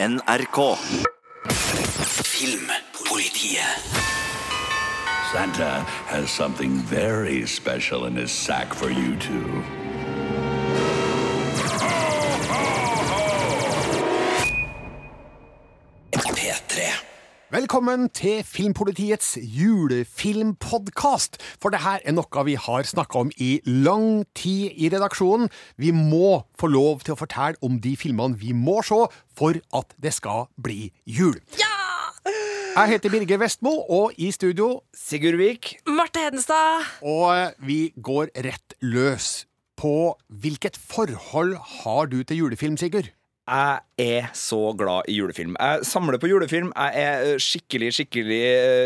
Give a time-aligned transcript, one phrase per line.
[0.00, 0.76] NRK.
[2.22, 3.66] Filmpolitiet.
[5.32, 9.87] Santa has something very special in his sack for you two.
[17.48, 21.38] Velkommen til Filmpolitiets julefilmpodkast.
[21.56, 25.48] For det her er noe vi har snakka om i lang tid i redaksjonen.
[25.80, 29.00] Vi må få lov til å fortelle om de filmene vi må se
[29.32, 31.40] for at det skal bli jul.
[31.56, 31.72] Ja!
[32.28, 35.78] Jeg heter Birger Vestmo, og i studio Sigurd Vik.
[35.88, 36.84] Marte Hedenstad.
[37.00, 39.48] Og vi går rett løs
[39.80, 43.08] på hvilket forhold har du til julefilm, Sigurd?
[43.48, 45.54] Jeg er så glad i julefilm.
[45.58, 46.68] Jeg samler på julefilm.
[46.76, 48.42] Jeg er eh, skikkelig, skikkelig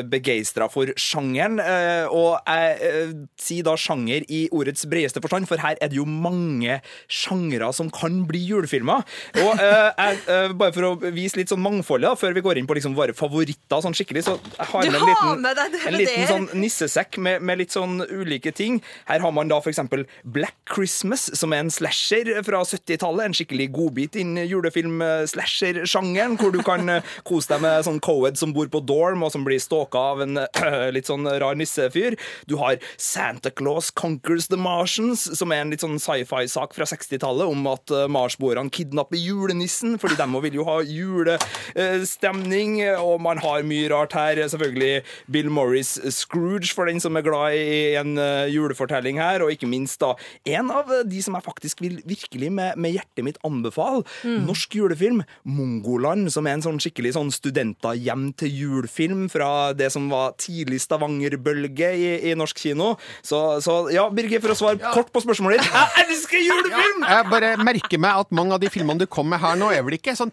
[0.08, 1.58] begeistra for sjangeren.
[1.60, 3.10] eh, Og jeg eh,
[3.42, 6.78] sier da sjanger i ordets bredeste forstand, for her er det jo mange
[7.10, 9.02] sjangre som kan bli julefilmer.
[9.42, 12.70] Og eh, jeg, eh, bare for å vise litt sånn mangfoldet, før vi går inn
[12.70, 15.98] på liksom våre favoritter sånn skikkelig, så jeg har med en liten, med deg en
[15.98, 18.78] liten sånn nissesekk med, med litt sånn ulike ting.
[19.10, 23.26] Her har man da eksempel Black Christmas, som er en slasher fra 70-tallet.
[23.28, 28.52] En skikkelig godbit innen julefilm-slasher-sjangeren, hvor du kan eh, kose deg med sånn coed som
[28.54, 32.16] bor på dorm, og som blir stalka av en eh, litt sånn rar nissefyr.
[32.50, 37.46] Du har Santa Claus Conquers the Martians, som er en litt sånn sci-fi-sak fra 60-tallet
[37.48, 43.66] om at eh, marsboerne kidnapper julenissen, fordi de vil jo ha julestemning, og man har
[43.66, 44.40] mye rart her.
[44.52, 48.16] Selvfølgelig Bill Morris Scrooge, for den som er glad i en
[48.50, 50.14] julefortelling her, og ikke minst da
[50.48, 54.02] en av de som jeg faktisk vil virkelig med, med hjertet mitt anbefale.
[54.46, 59.90] Norsk julefilm, Mongoland, som er en sånn skikkelig sånn studenter hjem til julfilm fra det
[59.94, 62.94] som var tidlig Stavanger-bølge i, i norsk kino.
[63.24, 65.72] Så, så ja, Birger, for å svare kort på spørsmålet ditt.
[65.72, 67.06] Jeg elsker julefilm!
[67.08, 69.84] Jeg bare merker meg at mange av de filmene du kom med her nå, er
[69.86, 70.32] vel ikke sånn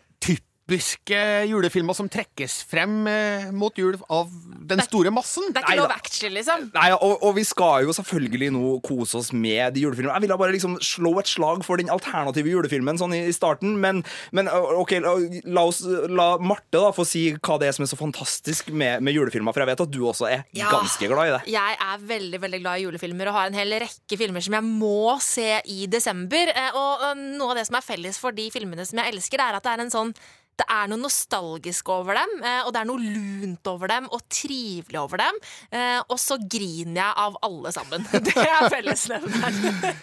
[0.70, 4.30] typiske julefilmer som trekkes frem eh, mot jul av
[4.70, 5.50] den store massen?
[5.53, 5.78] Det er ikke.
[5.81, 6.67] Love Actually, liksom.
[6.76, 10.14] Nei, og, og vi skal jo selvfølgelig nå kose oss med de julefilmene.
[10.20, 13.76] Jeg ville bare liksom slå et slag for den alternative julefilmen sånn i, i starten,
[13.82, 14.04] men,
[14.36, 17.99] men ok, la, oss la Marte da få si hva det er som er så
[17.99, 20.70] fantastisk med, med julefilmer, for jeg vet at du også er Ja.
[20.73, 21.42] ganske glad i det.
[21.55, 24.67] Jeg er veldig veldig glad i julefilmer og har en hel rekke filmer som jeg
[24.70, 26.54] må se i desember.
[26.54, 29.48] Eh, Og noe av det som er felles for de filmene som jeg elsker, det
[29.49, 30.14] er at det er en sånn
[30.59, 34.21] det er noe nostalgisk over dem, eh, og det er noe lunt over dem og
[34.33, 35.39] trivelig over dem.
[35.71, 38.05] eh, Og så griner jeg av alle sammen.
[38.30, 39.59] Det er fellesnevneren.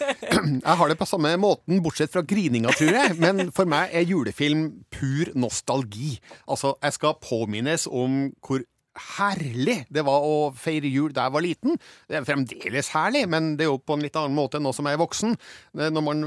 [0.67, 3.17] Jeg har det på samme måten, bortsett fra grininga, tror jeg.
[3.21, 6.17] Men for meg er julefilm pur nostalgi.
[6.51, 8.65] Altså, jeg skal påminnes om hvor
[9.17, 11.79] herlig det var å feire jul da jeg var liten.
[12.09, 14.89] Det er fremdeles herlig, men det er jo på en litt annen måte nå som
[14.89, 15.37] jeg er voksen.
[15.77, 16.25] Når man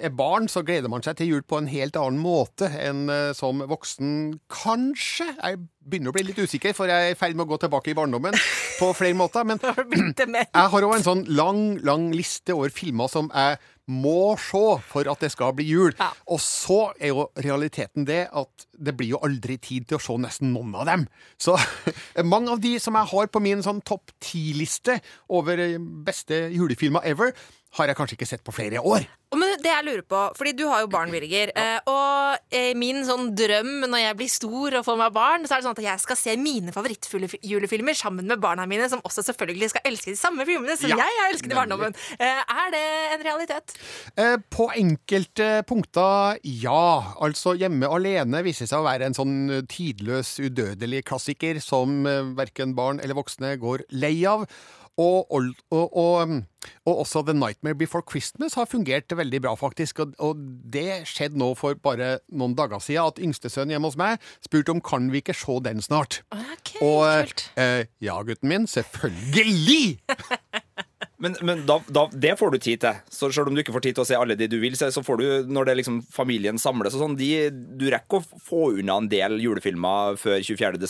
[0.00, 3.32] er barn, så gleder man seg til jul på en helt annen måte enn eh,
[3.36, 5.28] som voksen, kanskje.
[5.38, 7.92] Jeg begynner å bli litt usikker, for jeg er i ferd med å gå tilbake
[7.92, 8.36] i barndommen
[8.78, 9.46] på flere måter.
[9.48, 9.60] Men
[10.18, 13.58] jeg har òg en sånn lang, lang liste over filmer som jeg
[13.90, 15.94] må se for at det skal bli jul.
[15.98, 16.10] Ja.
[16.30, 20.18] Og så er jo realiteten det at det blir jo aldri tid til å se
[20.22, 21.06] nesten noen av dem.
[21.40, 21.56] Så
[22.32, 25.00] mange av de som jeg har på min sånn topp ti-liste
[25.32, 25.64] over
[26.06, 27.34] beste julefilmer ever,
[27.78, 29.06] har jeg kanskje ikke sett på flere år.
[29.32, 31.54] Men det jeg lurer på, fordi du har jo barn, Birger.
[31.56, 31.78] Ja.
[31.88, 35.62] Og eh, min sånn drøm når jeg blir stor og får meg barn, så er
[35.62, 39.70] det sånn at jeg skal se mine favorittjulefilmer sammen med barna mine, som også selvfølgelig
[39.72, 41.96] skal elske de samme filmene som Ja, jeg har elsket i barndommen.
[42.18, 42.84] Eh, Er det
[43.14, 43.74] en realitet?
[44.20, 47.14] Eh, På enkelte punkter, ja.
[47.24, 52.20] Altså Hjemme alene viser seg å være en sånn eh, tidløs, udødelig klassiker som eh,
[52.36, 54.44] verken barn eller voksne går lei av.
[55.00, 56.40] Og, og, og, og, mm,
[56.88, 60.00] og også The Nightmare Before Christmas har fungert veldig bra, faktisk.
[60.02, 60.40] Og, og
[60.74, 64.82] det skjedde nå for bare noen dager siden at yngstesønnen hjemme hos meg spurte om
[64.82, 66.20] kan vi ikke se den snart.
[66.34, 67.44] Okay, Og eh, kult.
[67.62, 70.00] eh, ja, gutten min, selvfølgelig!
[71.22, 72.96] Men, men da, da, det får du tid til.
[73.14, 74.88] Så selv om du ikke får tid til å se alle de du vil se,
[74.90, 77.28] så får du, når det liksom familien samles og sånn, de,
[77.78, 80.80] du rekker å få unna en del julefilmer før 24.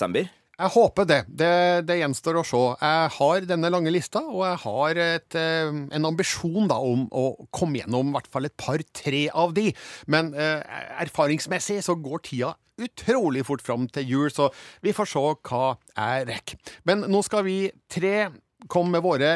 [0.62, 1.20] Jeg håper det.
[1.26, 1.54] det.
[1.88, 2.62] Det gjenstår å se.
[2.78, 7.48] Jeg har denne lange lista, og jeg har et, eh, en ambisjon da, om å
[7.50, 9.72] komme gjennom i hvert fall et par-tre av de.
[10.06, 10.62] Men eh,
[11.02, 14.48] erfaringsmessig så går tida utrolig fort fram til jul, så
[14.84, 15.64] vi får se hva
[15.96, 16.74] jeg rekker.
[16.88, 17.58] Men nå skal vi
[17.90, 18.30] tre
[18.70, 19.32] komme med våre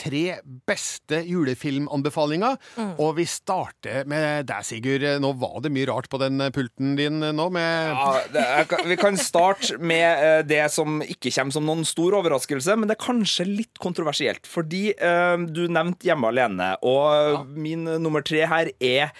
[0.00, 2.56] tre beste julefilmanbefalinger.
[3.02, 5.04] Og vi starter med deg, Sigurd.
[5.22, 8.98] Nå var det mye rart på den pulten din nå, med Ja, det er, vi
[9.00, 13.04] kan starte med eh, det som ikke kommer som noen stor overraskelse, men det er
[13.04, 14.48] kanskje litt kontroversielt.
[14.48, 19.12] Fordi eh, du nevnte Hjemme alene, og min nummer tre her er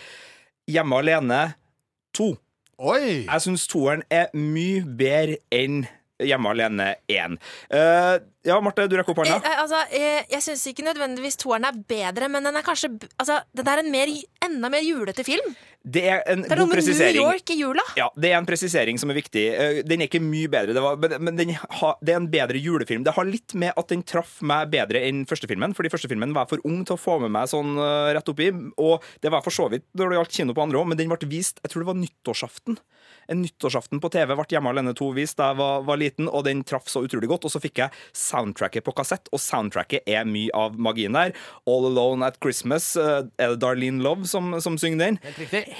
[0.70, 1.40] Hjemme alene
[2.16, 2.30] 2.
[2.80, 3.26] Oi!
[3.26, 5.82] Jeg syns toeren er mye bedre enn
[6.26, 7.38] Hjemme alene 1.
[7.72, 9.46] Uh, ja, Marte, du rekker opp Eh, hånda.
[9.50, 12.88] eh, altså, eh, jeg syns ikke nødvendigvis toeren er bedre, men den er kanskje
[13.20, 14.08] altså, Den er en mer,
[14.46, 15.54] enda mer julete film.
[15.84, 17.20] Det er en Det er god med New presisering.
[17.24, 17.82] York i jula.
[17.96, 19.44] Ja, Det er en presisering som er viktig.
[19.52, 21.38] Eh, Den er ikke mye bedre, det var, men-
[21.80, 23.04] har, det er en bedre julefilm.
[23.04, 26.32] Det har litt med at den traff meg bedre enn første filmen, fordi første filmen
[26.34, 28.50] var for ung til å få med meg sånn eh, rett oppi.
[28.78, 31.08] Og det var for så vidt når det gjaldt kino på andre òg, men den
[31.12, 32.78] ble vist jeg tror det var nyttårsaften.
[33.30, 36.44] En nyttårsaften på TV ble Hjemme alene 2 vist da jeg var, var liten, og
[36.48, 37.46] den traff så utrolig godt.
[37.46, 41.34] Og så fikk jeg soundtracket på kassett, og soundtracket er mye av magien der.
[41.70, 45.20] All Alone at Christmas, eh, er det Darlene Love som, som synger den?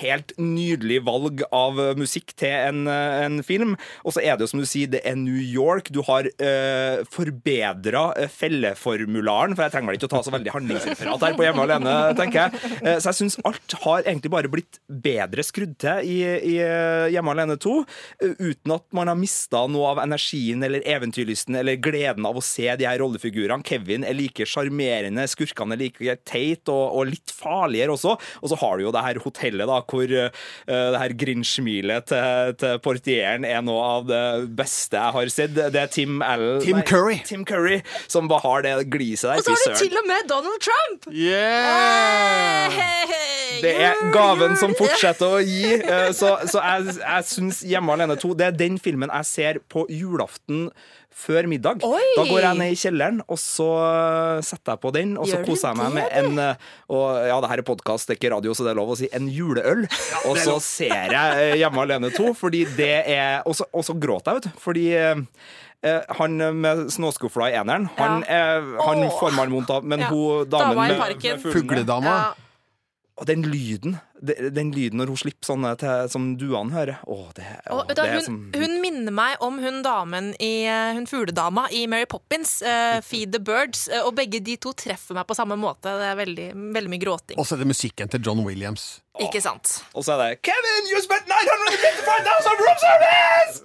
[0.01, 3.77] Helt helt nydelig valg av eh, musikk til en, eh, en film.
[4.05, 5.91] Og så er det jo som du sier, det er New York.
[5.91, 11.27] Du har uh, forbedra felleformularen, for jeg trenger vel ikke å ta så veldig handlingsreferat
[11.27, 12.73] her på Hjemme alene, tenker jeg.
[12.81, 16.19] Eh, så jeg syns alt har egentlig bare blitt bedre skrudd til i,
[16.53, 17.75] i eh, Hjemme alene 2, to,
[18.41, 22.69] uten at man har mista noe av energien eller eventyrlysten eller gleden av å se
[22.77, 23.65] de her rollefigurene.
[23.67, 28.17] Kevin er like sjarmerende, skurkene er like teit og, og litt farligere også.
[28.43, 30.29] Og så har du jo det her hotellet da, hvor uh,
[30.67, 34.25] det her Grinch-smilet til, til portieren er noe av det
[34.59, 35.57] beste jeg har sett.
[35.57, 37.21] Det er Tim Allen Tim Curry.
[37.27, 39.41] Tim Curry som bare har det gliset der.
[39.41, 41.11] Og så har du til og med Donald Trump!
[41.15, 42.81] Yeah!
[43.61, 45.75] Det er gaven som fortsetter å gi.
[45.77, 49.61] eh, Så, så jeg, jeg syns Hjemme alene 2 Det er den filmen jeg ser
[49.71, 50.69] på julaften
[51.21, 51.83] før middag.
[51.85, 52.03] Oi!
[52.17, 53.67] Da går jeg ned i kjelleren, og så
[54.47, 56.43] setter jeg på den, og så Gjør koser jeg meg med en
[56.95, 58.99] Og ja, det her er podkast, det er ikke radio, så det er lov å
[59.01, 59.83] si en juleøl.
[60.31, 63.97] Og så ser jeg eh, Hjemme alene 2, fordi det er Og så, og så
[63.99, 64.61] gråter jeg, vet du.
[64.63, 65.25] Fordi eh,
[65.91, 70.13] eh, han med snøskufla i eneren, han, eh, han får man vondt av, men Ja.
[70.15, 72.15] hun damen Dama med, med fuglene Fugledama.
[72.15, 72.50] Ja.
[73.21, 73.99] Og den lyden,
[74.57, 78.07] den lyden når hun slipper sånne til, som duene hører Å, det, å, Og, da,
[78.09, 82.09] er hun, som hun minner meg om hun damen i eh, Hun fugledama i Mary
[82.09, 83.89] Poppins, uh, Feed the Birds.
[83.93, 85.93] eh, og begge de to treffer meg på samme måte.
[86.01, 87.37] Det er veldig, veldig mye gråting.
[87.37, 88.89] Og så er det musikken til John Williams.
[89.21, 89.85] Ikke sant?
[89.93, 93.57] Og så er det Kevin, you spent 955,000 room service!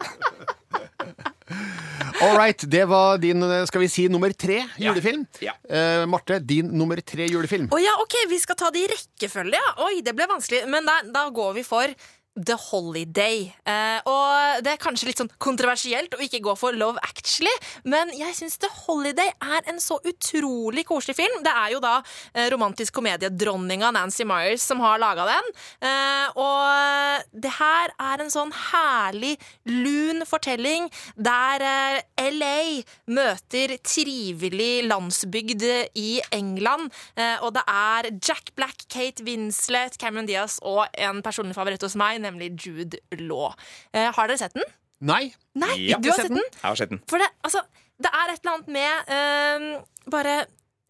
[2.23, 5.25] All right, det var din, skal vi si, nummer tre julefilm.
[5.43, 5.55] Ja.
[5.67, 7.67] Eh, Marte, din nummer tre julefilm.
[7.75, 9.73] Å ja, ok, vi skal ta det i rekkefølge, ja.
[9.87, 10.63] Oi, det ble vanskelig.
[10.71, 11.91] Men da, da går vi for
[12.35, 13.47] The Holiday.
[13.63, 17.53] Eh, og det er kanskje litt sånn kontroversielt å ikke gå for Love Actually,
[17.87, 21.37] men jeg syns The Holiday er en så utrolig koselig film.
[21.45, 21.95] Det er jo da
[22.33, 25.47] eh, romantisk komediedronninga Nancy Myers som har laga den.
[25.87, 29.35] Eh, og det her er en sånn herlig,
[29.71, 32.83] lun fortelling der eh, LA
[33.15, 35.63] møter trivelig landsbygd
[35.95, 36.91] i England.
[37.15, 41.95] Eh, og det er Jack Black, Kate Winslet, Cameron Diaz og en personlig favoritt hos
[41.99, 43.53] meg, nemlig Jude Law.
[43.93, 44.67] Eh, har dere sett den?
[45.05, 45.33] Nei.
[45.55, 45.97] Nei, Ja.
[45.99, 46.43] du har sett den?
[46.43, 47.01] Jeg har sett den.
[47.09, 47.63] For det, altså,
[48.01, 50.37] det er et eller annet med eh, bare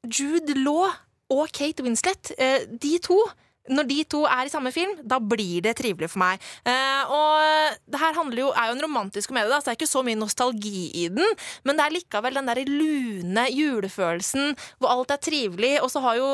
[0.06, 0.92] Jude Law
[1.34, 2.32] og Kate Winslet.
[2.38, 3.18] Eh, de to
[3.74, 6.44] når de to er i samme film, da blir det trivelig for meg.
[6.70, 9.90] Eh, og det her jo, er jo en romantisk komedie, da, så det er ikke
[9.90, 11.26] så mye nostalgi i den.
[11.66, 15.74] Men det er likevel den der lune julefølelsen hvor alt er trivelig.
[15.82, 16.30] Og så har jo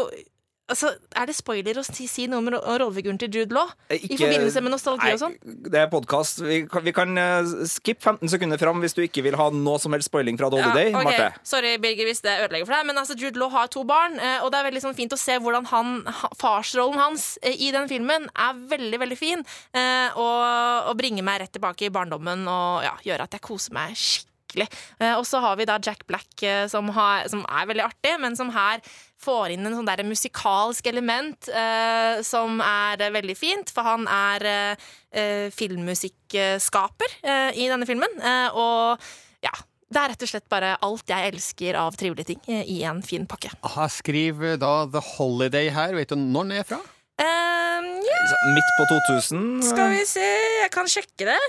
[0.70, 3.72] altså, Er det spoiler å si, si noe om rollefiguren til Jude Law?
[3.92, 5.36] I forbindelse med nostalgi Nei, og sånn?
[5.72, 6.42] Det er podkast.
[6.46, 9.92] Vi vi kan uh, skippe 15 sekunder fram hvis du ikke vil ha noe som
[9.96, 10.94] helst spoiling fra The Holiday.
[10.94, 11.04] Okay.
[11.10, 11.42] Marte.
[11.48, 12.88] Sorry, Birger, hvis det ødelegger for deg.
[12.92, 15.20] Men altså, Jude Law har to barn, eh, og det er veldig sånn fint å
[15.20, 19.46] se hvordan han, ha- farsrollen hans eh, i den filmen er veldig veldig fin.
[19.74, 23.74] eh, Og, og bringer meg rett tilbake i barndommen og ja, gjør at jeg koser
[23.76, 24.68] meg skikkelig.
[25.00, 28.18] Eh, Og så har vi da Jack Black, eh, som, har, som er veldig artig,
[28.24, 28.82] men som her
[29.22, 34.08] får inn en sånn der musikalsk element eh, som er eh, veldig fint, for han
[34.12, 38.16] er eh, eh, filmmusikkskaper eh, i denne filmen.
[38.22, 39.02] Eh, og
[39.46, 39.54] ja,
[39.92, 43.26] det er rett og slett bare alt jeg elsker av trivelige ting i en fin
[43.30, 43.52] pakke.
[43.68, 45.98] Aha, skriv da The Holiday her.
[45.98, 46.80] Vet du når den er fra?
[47.22, 48.22] Eh, ja,
[48.56, 49.44] Midt på 2000.
[49.68, 50.24] skal vi se
[50.62, 51.42] Jeg kan sjekke det.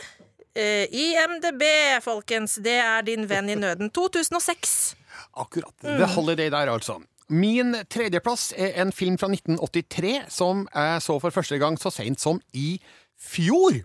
[0.53, 1.63] Uh, IMDb,
[2.05, 2.59] folkens.
[2.61, 3.89] Det er din venn i nøden.
[3.89, 4.75] 2006.
[5.41, 5.73] Akkurat.
[5.81, 6.99] The Holiday der, altså.
[7.33, 12.21] Min tredjeplass er en film fra 1983 som jeg så for første gang så seint
[12.21, 12.77] som i
[13.17, 13.79] fjor.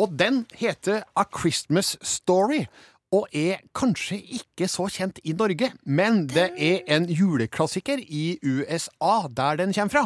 [0.00, 2.64] Og den heter A Christmas Story.
[3.12, 9.26] Og er kanskje ikke så kjent i Norge, men det er en juleklassiker i USA,
[9.36, 10.04] der den kommer fra.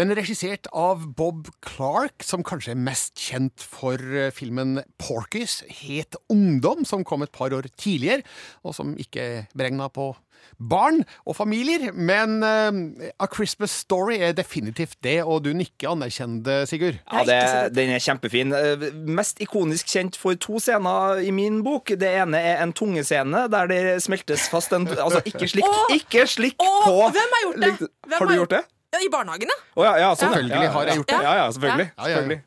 [0.00, 5.58] Den er regissert av Bob Clark, som kanskje er mest kjent for eh, filmen Porky's,
[5.68, 8.24] het Ungdom, som kom et par år tidligere,
[8.64, 10.14] og som ikke er beregna på
[10.56, 11.90] barn og familier.
[11.92, 16.96] Men uh, A Christmas Story er definitivt det, og du nikker anerkjennende, Sigurd.
[17.04, 18.56] Ja, det, Den er kjempefin.
[18.56, 21.92] Eh, Mest ikonisk kjent for to scener i min bok.
[21.92, 26.60] Det ene er en tungescene der det smeltes fast en Altså, ikke slikk, ikke slikk
[26.88, 27.74] på hvem har gjort det?
[28.08, 28.66] Hvem Har du gjort det?
[29.00, 29.58] I barnehagen, ja.
[29.76, 30.36] Å ja, ja, sånn, ja.
[30.36, 31.24] Selvfølgelig ja, har jeg gjort det.
[31.24, 31.90] Ja, ja, selvfølgelig.
[31.90, 32.16] Ja, ja, ja.
[32.20, 32.40] selvfølgelig.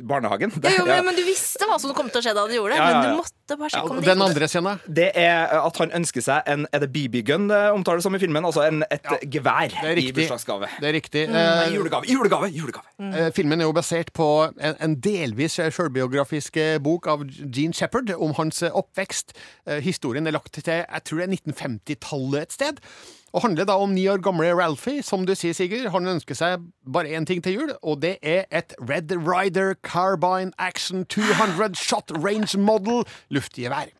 [0.00, 0.52] Barnehagen.
[0.62, 0.96] Ja, jo, ja.
[0.96, 2.78] men, men du visste hva som kom til å skje da du gjorde det.
[2.80, 3.00] Ja, ja, ja.
[3.00, 4.80] Men du måtte bare sjekke om det Den andre scenen.
[5.00, 8.46] Det er at han ønsker seg en Er det BB-gun det omtales som i filmen?
[8.48, 10.70] Altså en, et gevær Det er i bursdagsgave.
[10.80, 11.26] Det er riktig.
[11.30, 12.50] Nei, Eh, julegave, julegave!
[12.54, 17.76] julegave Eh, Filmen er jo basert på en, en delvis selvbiografisk eh, bok av Gene
[17.76, 19.32] Shepherd om hans eh, oppvekst.
[19.66, 22.82] Eh, Historien er lagt til jeg tror det er 1950-tallet et sted.
[23.30, 25.92] Og handler da om ni år gamle Ralphie, som du sier, Sigurd.
[25.94, 30.50] Han ønsker seg bare én ting til jul, og det er et Red Rider Carbine
[30.58, 33.92] Action 200 Shot Range Model luftgevær.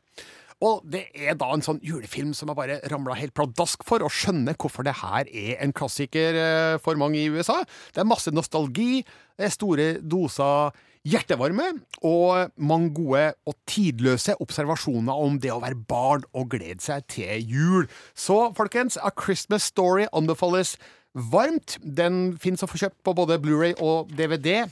[0.60, 4.12] Og det er da en sånn julefilm som jeg bare ramla helt pladask for, og
[4.12, 7.62] skjønner hvorfor det her er en klassiker eh, for mange i USA.
[7.94, 9.00] Det er masse nostalgi,
[9.38, 10.74] det er store doser
[11.08, 11.66] hjertevarme,
[12.04, 17.46] og mange gode og tidløse observasjoner om det å være barn og glede seg til
[17.48, 17.88] jul.
[18.14, 20.76] Så folkens, A Christmas Story anbefales
[21.14, 21.78] varmt.
[21.82, 24.66] Den finnes å få kjøpt på både Blu-ray og DVD.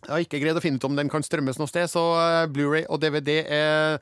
[0.00, 2.48] Jeg har ikke greid å finne ut om den kan strømmes noe sted, så eh,
[2.52, 4.00] Blu-ray og DVD er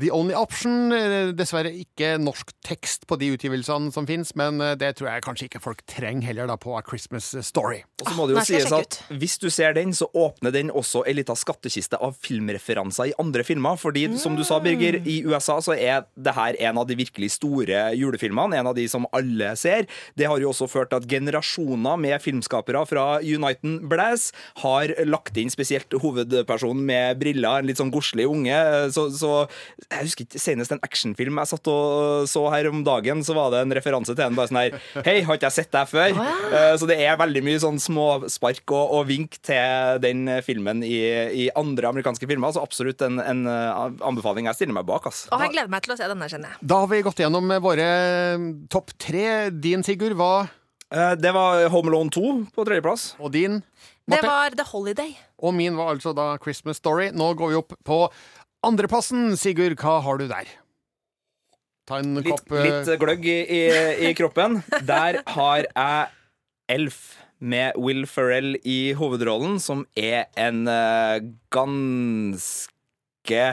[0.00, 0.92] the only option.
[0.94, 5.24] Eh, Dessverre ikke norsk tekst på de utgivelsene som finnes, men eh, det tror jeg
[5.26, 7.82] kanskje ikke folk trenger heller da på A Christmas Story.
[8.00, 10.72] Og så må det jo ah, sies at Hvis du ser den, så åpner den
[10.72, 13.78] også ei lita skattkiste av filmreferanser i andre filmer.
[13.80, 17.32] Fordi, som du sa, Birger, i USA så er det her en av de virkelig
[17.36, 18.58] store julefilmene.
[18.60, 19.88] En av de som alle ser.
[20.18, 24.30] Det har jo også ført til at generasjoner med filmskapere fra Uniten Blass
[24.62, 28.56] har lagt inn spesielt hovedpersonen med briller, en litt sånn godslig unge.
[28.94, 29.32] Så, så
[29.90, 33.50] jeg husker ikke senest en actionfilm jeg satt og så her om dagen, så var
[33.50, 36.14] det en referanse til en bare sånn her Hei, har ikke jeg sett deg før?
[36.54, 40.94] Eh, Så det er veldig mye sånn småspark og, og vink til den filmen i,
[41.44, 42.54] i andre amerikanske filmer.
[42.54, 45.10] Så absolutt en, en eh, anbefaling jeg stiller meg bak.
[45.10, 45.24] ass.
[45.34, 46.62] Og jeg gleder meg til å se denne, kjenner jeg.
[46.72, 47.90] Da har vi gått gjennom våre
[48.70, 49.26] topp tre.
[49.50, 50.48] Din, Sigurd, var
[50.90, 53.12] Eh, Det var Home Alone 2 på tredjeplass.
[53.22, 53.60] Og din?
[54.10, 55.12] Det var The Holiday.
[55.38, 57.12] Og min var altså da Christmas Story.
[57.14, 57.98] Nå går vi opp på
[58.66, 59.36] andreplassen.
[59.40, 60.46] Sigurd, hva har du der?
[61.88, 63.62] Ta en Litt, kopp eh, litt gløgg i, i,
[64.10, 64.60] i kroppen.
[64.86, 66.08] Der har jeg
[66.70, 67.00] Elf
[67.40, 71.18] med Will Ferrell i hovedrollen, som er en uh,
[71.50, 73.46] ganske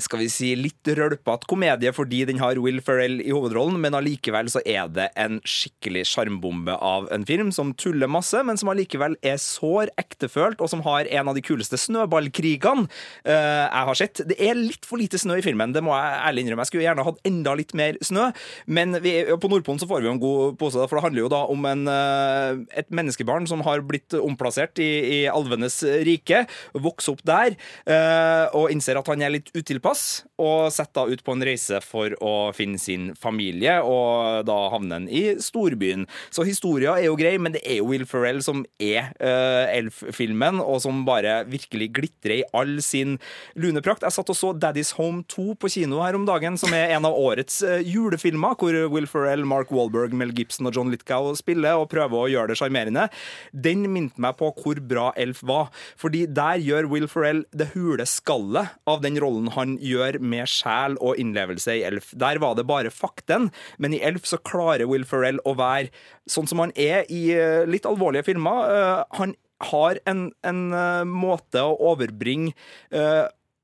[0.00, 4.48] skal vi si litt rølpete komedie fordi den har Will Ferrell i hovedrollen, men allikevel
[4.52, 9.18] så er det en skikkelig sjarmbombe av en film som tuller masse, men som allikevel
[9.24, 14.22] er sår ektefølt, og som har en av de kuleste snøballkrigene uh, jeg har sett.
[14.30, 16.64] Det er litt for lite snø i filmen, det må jeg ærlig innrømme.
[16.64, 18.30] Jeg skulle gjerne hatt enda litt mer snø,
[18.64, 21.32] men vi, på Nordpolen så får vi jo en god pose, for det handler jo
[21.34, 27.18] da om en, uh, et menneskebarn som har blitt omplassert i, i alvenes rike, vokser
[27.18, 27.58] opp der,
[27.90, 31.80] uh, og innser at han er litt utilpass, og setter da ut på en reise
[31.84, 36.06] for å finne sin familie, og da havner han i storbyen.
[36.30, 40.60] Så historia er jo grei, men det er jo Will Ferrell som er uh, Elf-filmen,
[40.62, 43.18] og som bare virkelig glitrer i all sin
[43.58, 44.04] luneprakt.
[44.06, 47.08] Jeg satt og så Daddy's Home 2 på kino her om dagen, som er en
[47.08, 51.80] av årets eh, julefilmer, hvor Will Ferrell, Mark Wahlberg, Mel Gibson og John Litcow spiller
[51.80, 53.08] og prøver å gjøre det sjarmerende.
[53.50, 58.06] Den minte meg på hvor bra Elf var, fordi der gjør Will Ferrell det hule
[58.08, 62.10] skallet av den rollen han gjør med sjel og innlevelse i Elf.
[62.20, 65.90] Der var det bare fakten, men i Elf så klarer Will Ferrell å være
[66.30, 68.68] sånn som han er i eh, litt alvorlige filmer.
[68.74, 69.34] Eh, Han
[69.70, 72.52] har en, en eh, måte å overbringe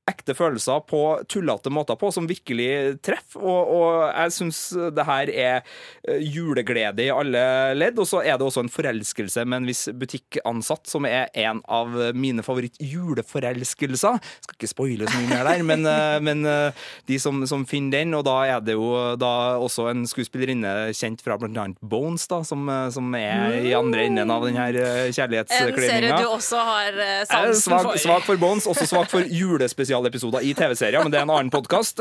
[0.09, 3.41] ekte følelser på tullete måter på, som virkelig treffer.
[3.41, 4.61] Og, og jeg syns
[4.95, 7.43] det her er eh, juleglede i alle
[7.77, 7.99] ledd.
[8.01, 11.93] Og så er det også en forelskelse med en viss butikkansatt, som er en av
[12.17, 14.19] mine favoritt-juleforelskelser.
[14.45, 18.01] Skal ikke spoile så mye mer der, men, eh, men eh, de som, som finner
[18.01, 18.89] den, og da er det jo
[19.19, 19.31] da
[19.61, 24.45] også en skuespillerinne kjent fra annet Bones, da, som, som er i andre enden av
[24.47, 26.97] den her eh, En serie du også har
[27.29, 27.97] sansen for.
[28.01, 31.51] svak for Bones, også svak for julespesial spesialepisoder i TV-serier, men det er en annen
[31.51, 31.99] podkast.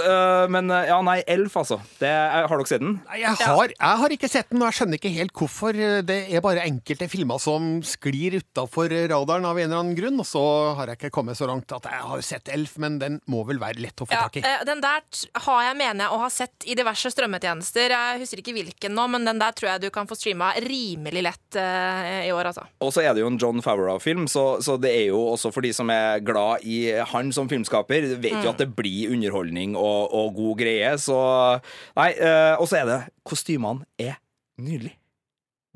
[0.53, 1.81] Men eh, ja, nei, Elf, altså.
[1.99, 2.99] Det, er- har dere sett den?
[3.09, 5.79] Nei, Jeg har, jeg har ikke sett den, og jeg skjønner ikke helt hvorfor.
[6.07, 10.21] Det er bare enkelte filmer som sklir utafor radaren av en eller annen grunn.
[10.23, 10.43] Og så
[10.79, 13.61] har jeg ikke kommet så langt at jeg har sett Elf, men den må vel
[13.63, 14.45] være lett å få tak i.
[14.47, 15.03] Ja, den der
[15.47, 17.95] har jeg, mener jeg, å ha sett i diverse strømmetjenester.
[17.97, 21.25] Jeg husker ikke hvilken nå, men den der tror jeg du kan få streama rimelig
[21.27, 22.67] lett uh, i år, altså.
[22.85, 25.65] Og så er det jo en John Favreau-film, så, så det er jo også for
[25.67, 26.83] de som er glad i
[27.13, 27.80] han som filmskaper,
[28.21, 28.43] vet Mm.
[28.45, 31.61] jo at det blir underholdning og, og god greie, så
[31.97, 34.19] Nei, eh, og så er det Kostymene er
[34.61, 34.97] nydelig.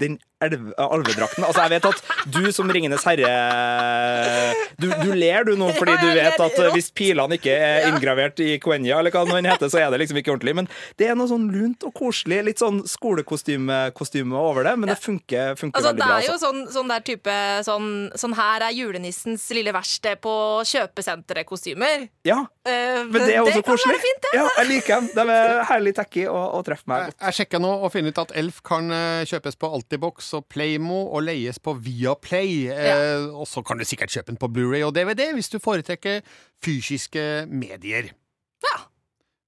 [0.00, 0.18] Den
[0.52, 1.44] alvedrakten.
[1.46, 3.30] Altså, jeg vet at du som Ringenes herre
[4.80, 8.40] Du, du ler du nå fordi du vet at eh, hvis pilene ikke er inngravert
[8.42, 10.56] i Quenya, eller hva den heter, så er det liksom ikke ordentlig.
[10.60, 10.70] Men
[11.00, 15.54] det er noe sånn lunt og koselig, litt sånn skolekostyme over det, men det funker,
[15.60, 16.50] funker Altså, veldig det er jo Altså.
[16.50, 17.34] sånn, sånn der type
[17.66, 20.34] sånn, sånn her er julenissens lille verksted på
[20.70, 22.08] kjøpesenteret-kostymer.
[22.26, 23.92] Ja, Eh, men det er også det koselig.
[23.92, 24.30] være fint, det.
[24.38, 25.08] Ja, jeg liker dem.
[25.18, 27.24] De er herlig tacky og, og treffer meg Jeg, godt.
[27.26, 31.02] jeg sjekka nå og finner ut at Elf kan eh, kjøpes på Altibox og Playmo
[31.10, 32.54] og leies på Viaplay.
[32.72, 36.22] Eh, og så kan du sikkert kjøpe den på Blu-ray og DVD hvis du foretrekker
[36.64, 38.12] fysiske medier.
[38.64, 38.78] Ja.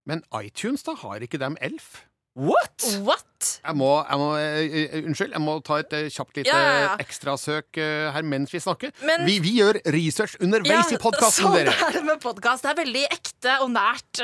[0.07, 0.93] Men iTunes, da?
[1.01, 2.03] Har ikke dem Elf?
[2.37, 2.85] What?!
[3.01, 3.23] What?
[3.65, 6.57] Jeg må, jeg må eh, eh, Unnskyld, jeg må ta et eh, kjapt lite Ja,
[6.61, 6.91] ja, ja.
[7.01, 7.79] ekstrasøk
[8.13, 8.93] her mens vi snakker.
[9.09, 11.73] Men- vi, vi gjør research underveis i podkasten, sånn dere.
[11.87, 12.65] er det med podkast.
[12.67, 14.21] Det er veldig ekte og nært.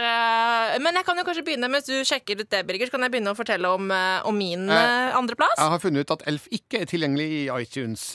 [0.85, 2.90] Men jeg kan jo kanskje begynne mens du sjekker ut det, Birger.
[2.90, 3.88] Så kan jeg begynne å fortelle om,
[4.28, 5.57] om min Eh, andreplass.
[5.59, 8.11] Jeg har funnet ut at Elf ikke er tilgjengelig i iTunes.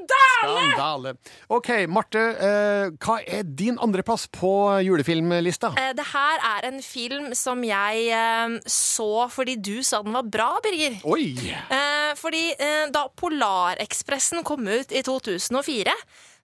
[0.00, 0.72] Skandale!
[0.72, 1.12] Skandale.
[1.52, 2.22] OK, Marte.
[2.40, 4.52] Eh, hva er din andreplass på
[4.86, 5.72] julefilmlista?
[5.78, 10.22] Eh, Det her er en film som jeg eh, så fordi du sa den var
[10.24, 11.00] bra, Birger.
[11.04, 11.34] Oi!
[11.70, 15.92] Eh, fordi eh, da Polarekspressen kom ut i 2004,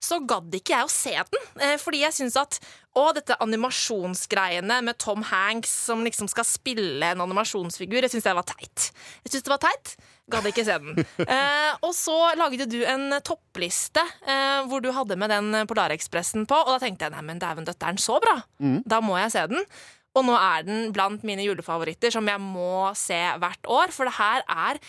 [0.06, 1.46] så gadd ikke jeg å se den.
[1.64, 2.58] Eh, fordi jeg syns at
[2.96, 8.36] å, dette animasjonsgreiene med Tom Hanks som liksom skal spille en animasjonsfigur, jeg syns det
[8.36, 8.90] var teit.
[9.25, 9.96] Jeg synes det var teit.
[10.33, 11.04] Gadd ikke se den.
[11.23, 16.56] Eh, og så lagde du en toppliste eh, hvor du hadde med den Polarekspressen på,
[16.64, 18.40] og da tenkte jeg nei, men dæven døtte, er den så bra?
[18.87, 19.62] Da må jeg se den.
[20.16, 24.16] Og nå er den blant mine julefavoritter som jeg må se hvert år, for det
[24.16, 24.80] her er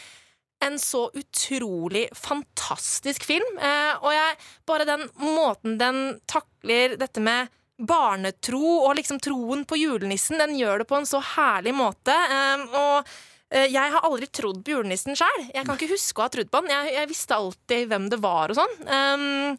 [0.65, 3.59] en så utrolig fantastisk film.
[3.61, 9.77] Eh, og jeg, bare den måten den takler dette med barnetro og liksom troen på
[9.77, 12.15] julenissen, den gjør det på en så herlig måte.
[12.15, 15.43] Eh, og jeg har aldri trodd på julenissen sjøl.
[15.53, 16.71] Jeg kan ikke huske å ha trodd på han.
[16.73, 18.73] Jeg, jeg visste alltid hvem det var og sånn.
[18.87, 19.53] Um,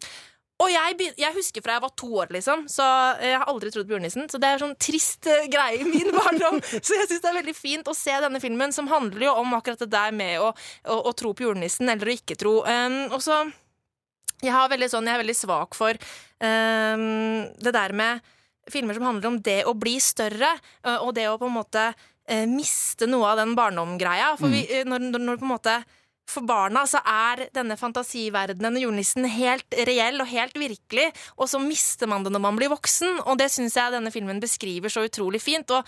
[0.58, 2.84] og jeg, jeg husker fra jeg var to år, liksom, så
[3.22, 4.26] jeg har aldri trodd på julenissen.
[4.30, 6.58] Så det er sånn trist eh, greie i min barndom.
[6.58, 9.54] så jeg syns det er veldig fint å se denne filmen, som handler jo om
[9.54, 12.56] akkurat det der med å, å, å tro på julenissen eller å ikke tro.
[12.66, 13.38] Um, og så
[14.42, 14.50] jeg,
[14.90, 18.34] sånn, jeg er veldig svak for um, det der med
[18.68, 20.50] filmer som handler om det å bli større,
[21.00, 21.86] og det å på en måte
[22.30, 24.34] uh, miste noe av den barndomgreia.
[24.40, 25.78] For vi, uh, når, når, når på en måte
[26.28, 31.08] for barna så er denne fantasiverdenen og julenissen helt reell og helt virkelig,
[31.40, 34.42] og så mister man det når man blir voksen, og det syns jeg denne filmen
[34.42, 35.72] beskriver så utrolig fint.
[35.72, 35.80] Og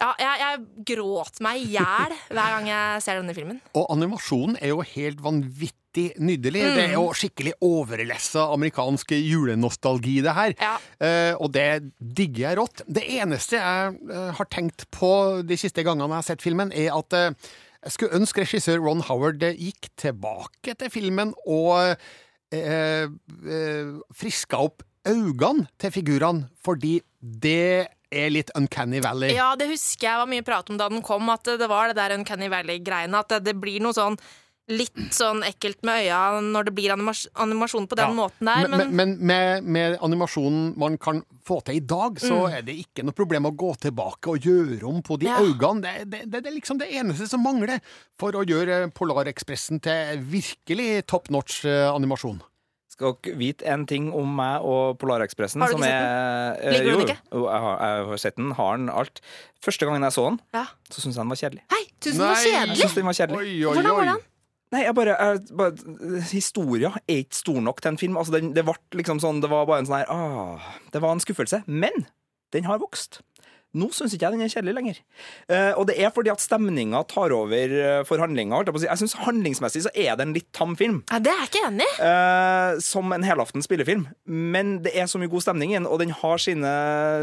[0.00, 3.60] ja, jeg, jeg gråt meg i hjel hver gang jeg ser denne filmen.
[3.76, 6.62] Og animasjonen er jo helt vanvittig nydelig.
[6.76, 10.54] Det er jo skikkelig overlessa amerikansk julenostalgi, det her.
[10.60, 10.76] Ja.
[11.02, 11.66] Uh, og det
[11.98, 12.84] digger jeg rått.
[12.86, 15.12] Det eneste jeg uh, har tenkt på
[15.46, 19.04] de siste gangene jeg har sett filmen, er at uh, jeg skulle ønske regissør Ron
[19.08, 21.96] Howard gikk tilbake til filmen og
[24.10, 29.32] friska opp øynene til figurene, fordi det er litt Uncanny Valley.
[29.36, 31.98] Ja, det husker jeg var mye prat om da den kom, at det var det
[32.00, 33.22] der Uncanny Valley-greiene.
[33.22, 34.18] At det, det blir noe sånn
[34.70, 38.14] litt sånn ekkelt med øya når det blir animas animasjon på den Ja.
[38.14, 38.68] måten der.
[38.68, 42.54] Men, men, men med, med animasjonen man kan få til i dag, så Mm.
[42.58, 45.38] er det ikke noe problem å gå tilbake og gjøre om på de Ja.
[45.42, 45.82] øynene.
[45.82, 47.80] Det, det, det, det er liksom det eneste som mangler
[48.18, 52.40] for å gjøre Polarekspressen til virkelig top notch eh, animasjon.
[52.90, 55.62] Skal dere vite en ting om meg og Polarekspressen?
[55.62, 57.18] Har du sett ikke er- eh, Liker du den ikke?
[57.32, 59.20] Jo, jeg har, jeg har sett den, har den, alt.
[59.64, 60.64] Første gangen jeg så den, ja.
[60.90, 61.62] så syntes jeg den var kjedelig.
[61.70, 62.44] Hei, tusen den var Nei.
[62.44, 62.76] Jeg kjedelig!
[62.82, 63.38] synes den var kjedelig.
[63.40, 64.06] Oi, oi, Hvordan var oi.
[64.12, 64.20] den?
[64.70, 68.20] Nei, jeg bare, jeg, bare Historia er ikke stor nok til en film.
[68.20, 71.16] Altså, den, det ble liksom sånn Det var bare en sånn her ah, Det var
[71.16, 71.64] en skuffelse.
[71.66, 72.06] Men
[72.54, 73.20] den har vokst.
[73.78, 74.96] Nå syns ikke jeg den er kjedelig lenger.
[75.46, 78.64] Eh, og det er fordi at stemninga tar over uh, for handlinga.
[78.66, 81.04] Jeg, syns handlingsmessig så er det en litt tam film.
[81.06, 81.86] Ja, det er jeg ikke enig.
[82.02, 84.08] Eh, som en helaften spillefilm.
[84.26, 86.72] Men det er så mye god stemning i den, og den har sine,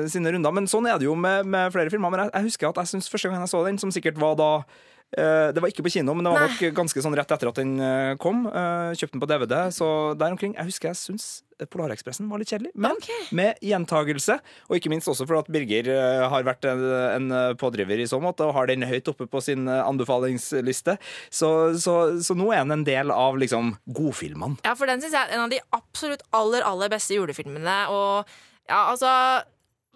[0.08, 0.56] sine runder.
[0.56, 2.16] Men sånn er det jo med, med flere filmer.
[2.16, 4.40] Men jeg, jeg husker at jeg synes første gang jeg så den, som sikkert var
[4.40, 7.48] da Eh, Det var ikke på kino, men det var nok ganske sånn rett etter
[7.48, 8.44] at den eh, kom.
[8.50, 9.88] Eh, Kjøpte den på DVD, så
[10.20, 10.56] der omkring.
[10.58, 11.28] Jeg husker jeg syns
[11.72, 13.24] Polarekspressen var litt kjedelig, men okay.
[13.34, 14.36] med gjentagelse.
[14.68, 16.84] Og ikke minst også fordi at Birger eh, har vært en,
[17.16, 20.98] en pådriver i så måte, og har den høyt oppe på sin eh, anbefalingsliste.
[21.32, 21.50] Så,
[21.82, 24.60] så, så nå er den en del av liksom godfilmene.
[24.68, 27.80] Ja, for den syns jeg er en av de absolutt aller, aller beste julefilmene.
[27.94, 29.12] Og ja, altså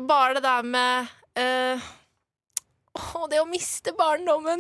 [0.02, 1.90] Bare det der med eh,
[2.92, 4.60] Å, det å miste barndommen!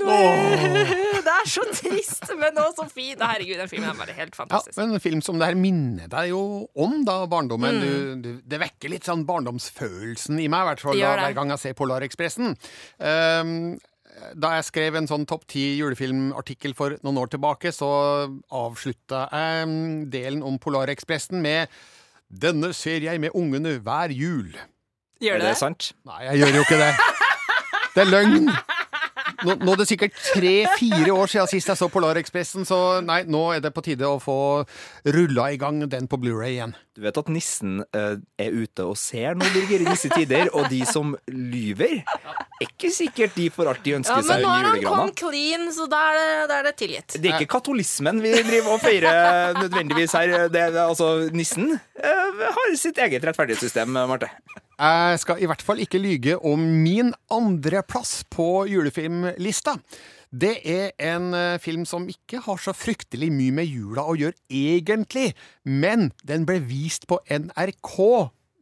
[1.25, 3.19] Det er så trist, men også fint.
[3.19, 6.31] Herregud, den filmen er bare helt Ja, men En film som det her minner deg
[6.31, 6.39] jo
[6.79, 7.77] om da, barndommen.
[7.77, 7.83] Mm.
[7.83, 11.51] Du, du, det vekker litt sånn barndomsfølelsen i meg, i hvert fall da, hver gang
[11.53, 12.55] jeg ser Polarekspressen.
[13.03, 13.53] Um,
[14.39, 17.91] da jeg skrev en sånn topp ti julefilmartikkel for noen år tilbake, så
[18.47, 19.79] avslutta jeg um,
[20.13, 21.67] delen om Polarekspressen med
[22.31, 24.55] 'Denne ser jeg med ungene hver jul'.
[25.19, 25.91] Gjør Er det det sant?
[26.07, 26.93] Nei, jeg gjør jo ikke det.
[27.95, 28.51] Det er løgn.
[29.41, 33.41] Nå, nå er det sikkert tre-fire år siden sist jeg så Polarekspressen, så nei, nå
[33.56, 34.36] er det på tide å få
[35.15, 36.75] rulla i gang den på Blu-ray igjen.
[36.93, 40.69] Du vet at nissen eh, er ute og ser nå, Birger, i disse tider, og
[40.69, 42.01] de som lyver,
[42.62, 45.67] er ikke sikkert de får alltid ønske Ja, seg men nå har han kommet clean,
[45.73, 47.17] så da er det, da er det tilgitt.
[47.17, 50.36] Det er ikke katolismen vi driver og feirer nødvendigvis her.
[50.54, 54.30] Det, altså, nissen eh, har sitt eget rettferdighetssystem, Marte.
[54.77, 59.75] Jeg skal i hvert fall ikke lyge om min andreplass på julefilmlista.
[60.31, 64.38] Det er en eh, film som ikke har så fryktelig mye med jula å gjøre,
[64.47, 65.34] egentlig,
[65.67, 67.97] men den ble vist på NRK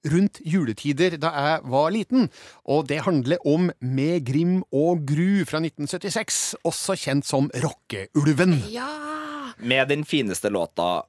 [0.09, 2.29] rundt juletider da jeg var liten,
[2.65, 8.59] og det handler om Med Grim og Gru fra 1976, også kjent som Rockeulven.
[8.73, 8.89] Ja!
[9.59, 11.03] Med den fineste låta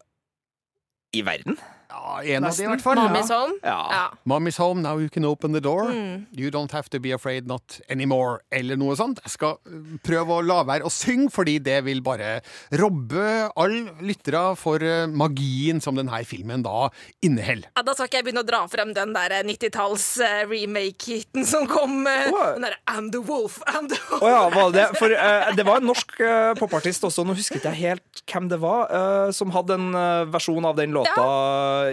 [1.14, 1.56] i verden.
[1.90, 2.98] Ja, en av de i hvert fall.
[3.00, 3.57] Mommy's home.
[3.66, 3.79] Ja.
[3.90, 4.05] Ja.
[4.31, 5.90] Mommy's home, now you can open the door.
[5.90, 6.26] Mm.
[6.37, 9.18] You don't have to be afraid not anymore, eller noe sånt.
[9.26, 12.37] Jeg skal øh, prøve å la være å synge, fordi det vil bare
[12.79, 13.24] robbe
[13.59, 16.88] alle lyttere for øh, magien som denne filmen da
[17.26, 17.70] inneholder.
[17.74, 22.07] Ja, da skal ikke jeg begynne å dra frem den der 90-talls-remake-hiten som kom.
[22.07, 24.22] eh, Den derre I'm the Wolf, I'm the Wolf.
[24.22, 27.64] Oh, ja, var det For uh, det var en norsk uh, popartist også, nå husket
[27.66, 31.24] jeg helt hvem det var, uh, som hadde en eh, versjon av den låta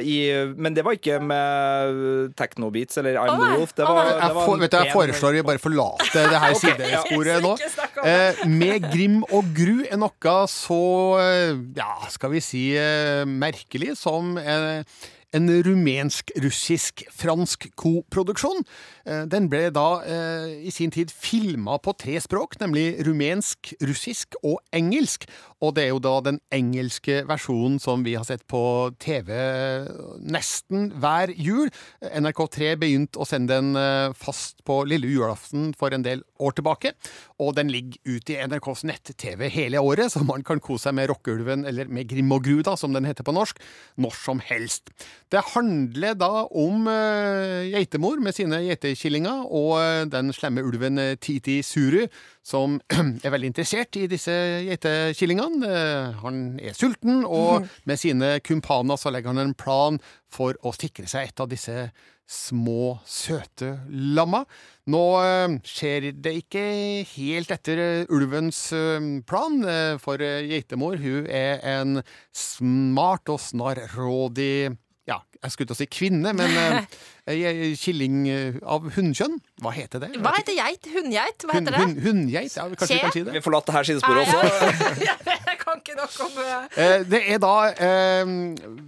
[0.01, 0.17] i
[0.57, 3.37] Men det var ikke med technobeats eller I'm the.
[3.57, 3.73] Wolf.
[3.77, 6.53] Det var, det Jeg, var for, vet du, jeg foreslår vi bare forlater det her
[6.63, 7.53] sidesporet nå.
[8.05, 10.81] Eh, med Grim og Gru er noe så,
[11.23, 14.81] eh, ja, skal vi si, eh, merkelig som eh,
[15.35, 18.63] en rumensk-russisk-fransk koproduksjon.
[19.07, 24.35] Eh, Den ble da eh, i sin tid filma på tre språk, nemlig rumensk, russisk
[24.43, 25.27] og engelsk.
[25.63, 28.61] Og det er jo da den engelske versjonen som vi har sett på
[29.01, 29.31] TV
[30.21, 31.71] nesten hver jul.
[32.03, 36.93] NRK3 begynte å sende den eh, fast på lille julaften for en del år tilbake.
[37.41, 41.09] Og den ligger ute i NRKs nett-TV hele året, så man kan kose seg med
[41.11, 42.29] Rockeulven, eller med Grim
[42.65, 43.57] da, som den heter på norsk,
[43.97, 44.91] når som helst.
[45.31, 48.61] Det handler da om uh, geitemor med sine
[48.97, 52.07] geitekillinger, og eh, den slemme ulven eh, Titi Suru,
[52.43, 52.79] som
[53.23, 54.33] er veldig interessert i disse
[54.65, 55.69] geitekillingene.
[55.69, 60.73] Eh, han er sulten, og med sine kumpaner så legger han en plan for å
[60.75, 61.89] sikre seg et av disse
[62.27, 64.41] små, søte lamma.
[64.91, 65.03] Nå
[65.63, 66.63] skjer det ikke
[67.13, 68.65] helt etter ulvens
[69.29, 69.55] plan,
[70.03, 72.01] for geitemor hun er en
[72.35, 74.75] smart og snarrådig
[75.43, 76.57] jeg skulle til å si kvinne, men
[77.27, 79.37] eh, killing eh, av hunnkjønn.
[79.63, 80.09] Hva heter det?
[80.23, 80.87] Hva heter geit?
[80.93, 81.43] Hunngeit?
[81.45, 81.81] Hva Hun- heter det?
[81.83, 82.55] hun- Hunngeit?
[82.57, 83.03] Ja, kanskje vi Kje?
[83.05, 83.33] kan si det.
[83.37, 84.39] Vi forlater her sidesporet også.
[85.49, 86.57] jeg kan ikke nok om det.
[86.77, 87.53] Eh, Det er da
[87.89, 88.33] eh,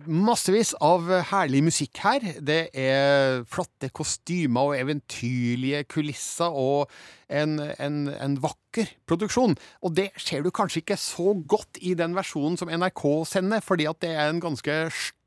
[0.09, 2.25] massevis av herlig musikk her.
[2.41, 6.89] Det er flotte kostymer og eventyrlige kulisser og
[7.29, 9.53] en, en, en vakker produksjon.
[9.85, 13.85] Og det ser du kanskje ikke så godt i den versjonen som NRK sender, fordi
[13.89, 14.79] at det er en ganske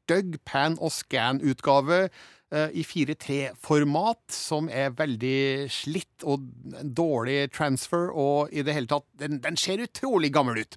[0.03, 2.09] stygg pan- og scan-utgave
[2.53, 6.45] i 4-3-format, som er veldig slitt og
[6.85, 10.77] dårlig transfer, og i det hele tatt Den, den ser utrolig gammel ut.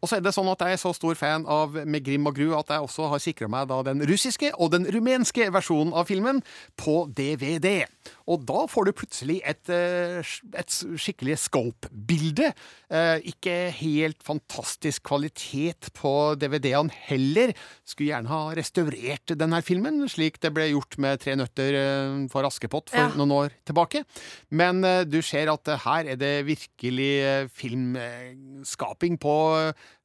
[0.00, 2.34] Og så er det sånn at jeg er så stor fan av Med Grim og
[2.38, 6.08] Gru at jeg også har sikra meg da den russiske og den rumenske versjonen av
[6.10, 6.40] filmen
[6.80, 7.84] på DVD.
[8.30, 10.24] Og da får du plutselig et, eh,
[10.56, 12.52] et skikkelig scope-bilde.
[12.90, 17.52] Eh, Ikke helt fantastisk kvalitet på DVD-ene heller.
[17.84, 22.46] Skulle gjerne ha restaurert denne filmen, slik det ble gjort med Tre nøtter eh, for
[22.48, 23.10] Askepott for Ja.
[23.18, 24.04] noen år tilbake.
[24.50, 29.34] Men eh, du ser at eh, her er det virkelig filmskaping på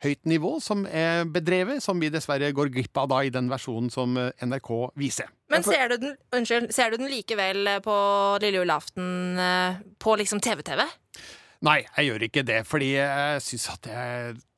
[0.05, 3.91] høyt nivå som er bedrevet, som vi dessverre går glipp av da i den versjonen
[3.93, 5.29] som NRK viser.
[5.49, 7.95] Men ser du den, unnskyld, ser du den likevel på
[8.43, 9.39] lille julaften
[9.99, 10.83] på liksom TV-TV?
[11.67, 14.03] Nei, jeg gjør ikke det, fordi jeg syns at det,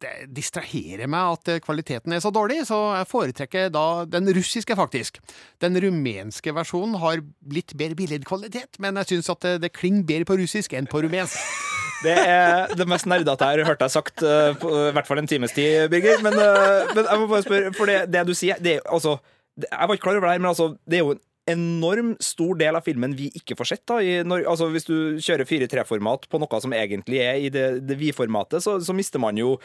[0.03, 5.17] det distraherer meg at kvaliteten er så dårlig, så jeg foretrekker da den russiske, faktisk.
[5.65, 10.29] Den rumenske versjonen har litt bedre billedkvalitet, men jeg syns at det, det klinger bedre
[10.29, 11.41] på russisk enn på rumensk.
[12.01, 15.19] Det er det mest nerdete jeg har hørt deg sagt eh, på i hvert fall
[15.21, 16.23] en times tid, Birger.
[16.25, 19.19] Men, eh, men jeg må bare spørre, for det, det du sier det er, altså,
[19.61, 21.13] Jeg var ikke klar over det her, men altså, det er jo
[21.49, 23.83] enorm stor del av filmen vi ikke får sett.
[23.89, 27.65] da i, når, altså Hvis du kjører 4-3-format på noe som egentlig er i det,
[27.87, 29.55] det vi-formatet, så, så mister man jo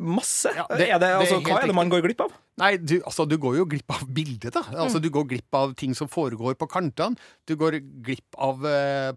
[0.00, 0.48] masse.
[0.56, 2.32] Ja, det- er det, det er altså, hva er det man går glipp av?
[2.62, 4.62] Nei, du, altså, du går jo glipp av bildet, da.
[4.78, 7.18] Altså, Du går glipp av ting som foregår på kantene.
[7.46, 9.12] Du går glipp av eh,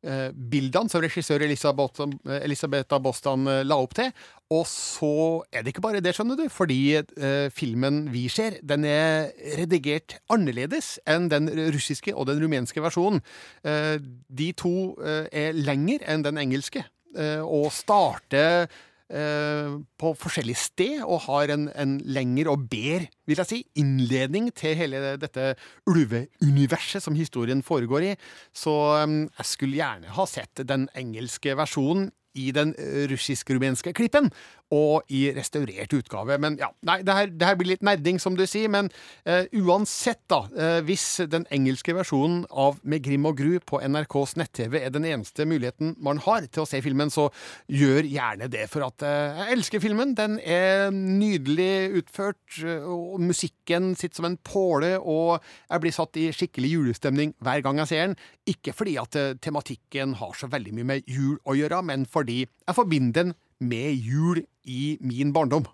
[0.00, 2.00] panoramabildene som regissør Elisabeth,
[2.42, 4.10] Elisabetha Bostan eh, la opp til.
[4.50, 8.84] Og så er det ikke bare det, skjønner du, fordi eh, filmen vi ser, den
[8.84, 13.20] er redigert annerledes enn den russiske og den rumenske versjonen.
[13.64, 16.84] Eh, de to eh, er lenger enn den engelske,
[17.16, 18.78] eh, og starter eh,
[19.10, 24.76] på forskjellig sted og har en, en lengre og bedre vil jeg si, innledning til
[24.78, 25.54] hele dette
[25.90, 28.14] ulveuniverset som historien foregår i.
[28.54, 34.30] Så eh, jeg skulle gjerne ha sett den engelske versjonen i den eh, russisk-rumenske klippen,
[34.74, 36.36] og i restaurert utgave.
[36.42, 38.90] Men ja, nei, det her, det her blir litt nerding, som du sier, men
[39.24, 44.36] eh, uansett, da, eh, hvis den engelske versjonen av Med grim og gru på NRKs
[44.38, 47.28] nett-TV er den eneste muligheten man har til å se filmen, så
[47.68, 50.14] gjør gjerne det, for at eh, jeg elsker filmen.
[50.18, 56.20] Den er nydelig utført, eh, og musikken sitter som en påle, og jeg blir satt
[56.20, 58.18] i skikkelig julestemning hver gang jeg ser den.
[58.50, 62.42] Ikke fordi at eh, tematikken har så veldig mye med jul å gjøre, men fordi
[62.44, 65.66] jeg forbinder den med jul i min barndom.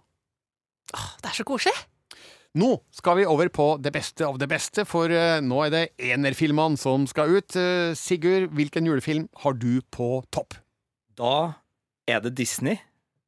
[0.95, 1.75] Åh, det er så koselig.
[2.57, 5.83] Nå skal vi over på det beste av det beste, for eh, nå er det
[6.15, 7.57] enerfilmene som skal ut.
[7.61, 10.57] Eh, Sigurd, hvilken julefilm har du på topp?
[11.21, 11.59] Da
[12.09, 12.79] er det Disney.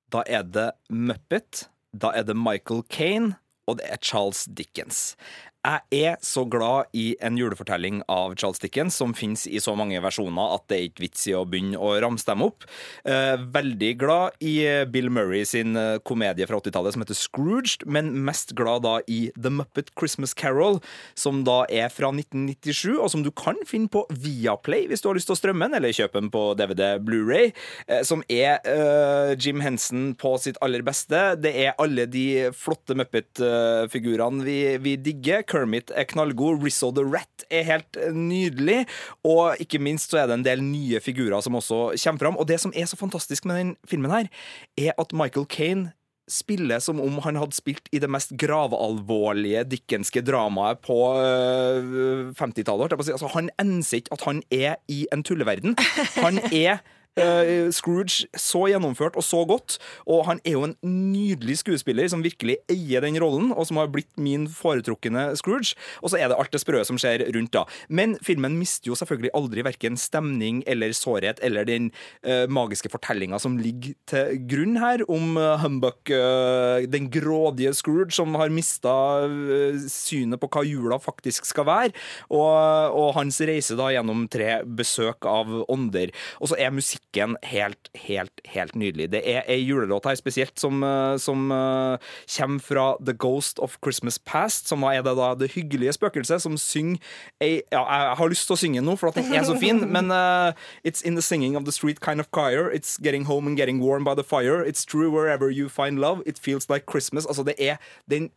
[0.08, 1.66] Da er det Muppet.
[1.92, 3.36] Da er det Michael Kane.
[3.68, 5.12] Og det er Charles Dickens.
[5.58, 9.98] Jeg er så glad i en julefortelling av Charles Dickens, som finnes i så mange
[9.98, 12.62] versjoner at det er ikke vits i å begynne å ramse dem opp.
[13.02, 14.54] Eh, veldig glad i
[14.86, 19.32] Bill Murray sin eh, komedie fra 80-tallet som heter Scrooged, men mest glad da i
[19.34, 20.78] The Muppet Christmas Carol,
[21.18, 25.18] som da er fra 1997, og som du kan finne på Viaplay hvis du har
[25.18, 27.50] lyst til å strømme den, eller kjøpe den på DVD Blu-ray,
[27.90, 31.34] eh, som er eh, Jim Henson på sitt aller beste.
[31.42, 35.47] Det er alle de flotte Muppet-figurene vi, vi digger.
[35.48, 36.62] Kermit er knallgod.
[36.64, 38.82] Rizzo the Rat er helt nydelig.
[39.26, 42.40] Og ikke minst så er det en del nye figurer som også kommer fram.
[42.40, 44.28] Og det som er så fantastisk med den filmen her,
[44.78, 45.92] er at Michael Kane
[46.28, 52.84] spiller som om han hadde spilt i det mest gravalvorlige dickenske dramaet på øh, 50-tallet.
[52.84, 53.16] holdt jeg på å si.
[53.16, 55.76] Altså, han enser ikke at han er i en tulleverden.
[56.20, 56.84] Han er
[57.18, 62.22] øh, Scrooge så gjennomført og så godt, og han er jo en nydelig skuespiller som
[62.24, 65.74] virkelig eier den rollen, og som har blitt min foretrukne Scrooge.
[66.02, 67.64] Og så er det alt det sprø som skjer rundt, da.
[67.88, 71.90] Men filmen mister jo selvfølgelig aldri verken stemning eller sårhet eller den
[72.26, 78.14] uh, magiske fortellinga som ligger til grunn her, om uh, Humbuck, uh, den grådige Scrooge
[78.16, 78.94] som har mista
[79.90, 81.92] synet på hva jula faktisk skal være,
[82.32, 86.12] og, og hans reise da gjennom tre besøk av ånder.
[86.42, 86.74] Og så er
[87.08, 89.10] musikken helt, helt, helt nydelig.
[89.12, 91.98] Det er ei julelåt her spesielt som, øh, som uh,
[92.36, 96.56] kommer fra The Ghost of Christmas Past, som er det da det hyggelige spøkelset som
[96.56, 96.98] synger
[97.40, 99.58] ei Ja, jeg har lyst til å synge den nå, for at den er så
[99.58, 100.52] fin, men uh,
[100.84, 102.70] It's in the singing of the street kind of choir.
[102.70, 104.62] It's getting home and getting warm by the fire.
[104.64, 106.22] It's true wherever you find love.
[106.26, 107.26] It feels like Christmas.
[107.26, 107.76] Altså, det er
[108.10, 108.30] den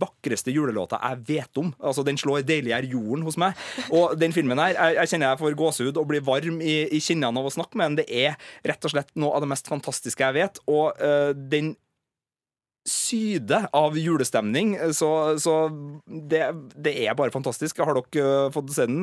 [0.00, 1.72] vakreste julelåta jeg vet om.
[1.80, 3.58] Altså, Den slår deiligere jorden hos meg.
[3.90, 7.00] Og den filmen her, jeg, jeg kjenner jeg får gåsehud og blir varm i, i
[7.02, 8.00] kinnene av å snakke med den.
[8.02, 8.38] Det er
[8.68, 10.62] rett og slett noe av det mest fantastiske jeg vet.
[10.70, 11.74] Og uh, den
[12.88, 15.10] syde av julestemning, så,
[15.40, 15.56] så
[16.06, 17.82] det, det er bare fantastisk.
[17.84, 19.02] Har dere øh, fått se den?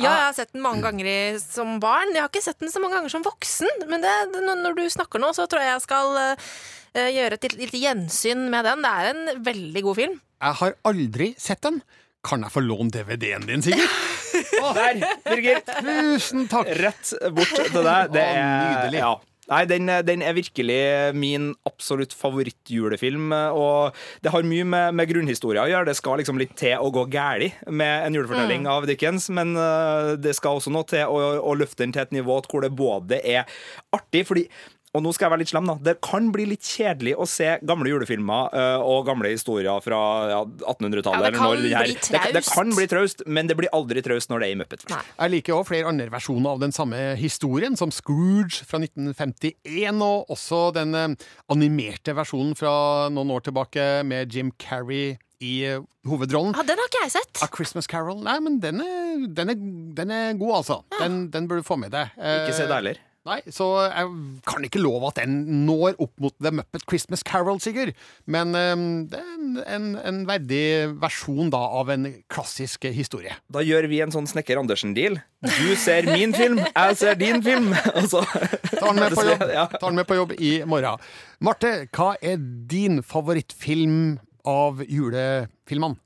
[0.00, 2.14] Ja, jeg har sett den mange ganger i, som barn.
[2.14, 3.84] Jeg har ikke sett den så mange ganger som voksen.
[3.90, 6.48] Men det, når- du snakker nå, så tror jeg jeg skal eh,
[6.94, 8.82] gjøre et lite- lite gjensyn med den.
[8.82, 10.20] Det er en veldig god film.
[10.40, 11.82] Jeg har aldri sett den.
[12.24, 13.88] Kan jeg få låne DVD-en din, Sigurd?
[14.76, 15.60] Der, Birger!
[15.80, 16.68] Tusen takk!
[16.76, 18.10] Rett bort til deg.
[18.12, 19.00] Det er nydelig.
[19.00, 19.14] Ja.
[19.50, 20.76] Nei, den, den er virkelig
[21.18, 23.32] min absolutt favorittjulefilm.
[23.56, 25.88] Og det har mye med, med grunnhistoria å gjøre.
[25.90, 30.12] Det skal liksom litt til å gå gæli med en julefortelling av Dickens, men øh,
[30.22, 33.18] det skal også noe til å, å løfte den til et nivå hvor det både
[33.26, 33.48] er
[33.96, 34.44] artig fordi
[34.90, 35.74] og nå skal jeg være litt slem, da.
[35.86, 40.00] Det kan bli litt kjedelig å se gamle julefilmer uh, og gamle historier fra
[40.32, 41.14] ja, 1800-tallet.
[41.14, 44.02] Ja, det eller kan når her- det, det kan bli traust, men det blir aldri
[44.02, 44.82] traust når det er i Muppet.
[44.90, 45.02] Nei.
[45.12, 50.32] Jeg liker òg flere andre versjoner av den samme historien, som Scrooge fra 1951, og
[50.34, 51.14] også den eh,
[51.54, 52.72] animerte versjonen fra
[53.14, 56.56] noen år tilbake med Jim Carrey i eh, hovedrollen.
[56.58, 57.44] Ja, den har ikke jeg sett.
[57.46, 58.18] A Christmas Carol.
[58.26, 59.62] Nei, men den er, den er,
[60.02, 60.80] den er god, altså.
[60.98, 62.10] Den, den burde du få med deg.
[62.18, 63.00] Ikke se det heller.
[63.30, 64.08] Nei, så jeg
[64.48, 67.92] kan ikke love at den når opp mot The Muppet Christmas Carol, Sigurd.
[68.26, 70.62] Men um, det er en, en, en verdig
[70.98, 73.36] versjon da av en klassisk historie.
[73.52, 75.20] Da gjør vi en sånn Snekker Andersen-deal.
[75.46, 77.70] Du ser min film, jeg ser din film.
[78.00, 78.22] Altså.
[78.70, 79.42] Tar den med på jobb,
[79.74, 81.02] tar den med på jobb i morgen.
[81.44, 82.38] Marte, hva er
[82.70, 86.00] din favorittfilm av julefilmene?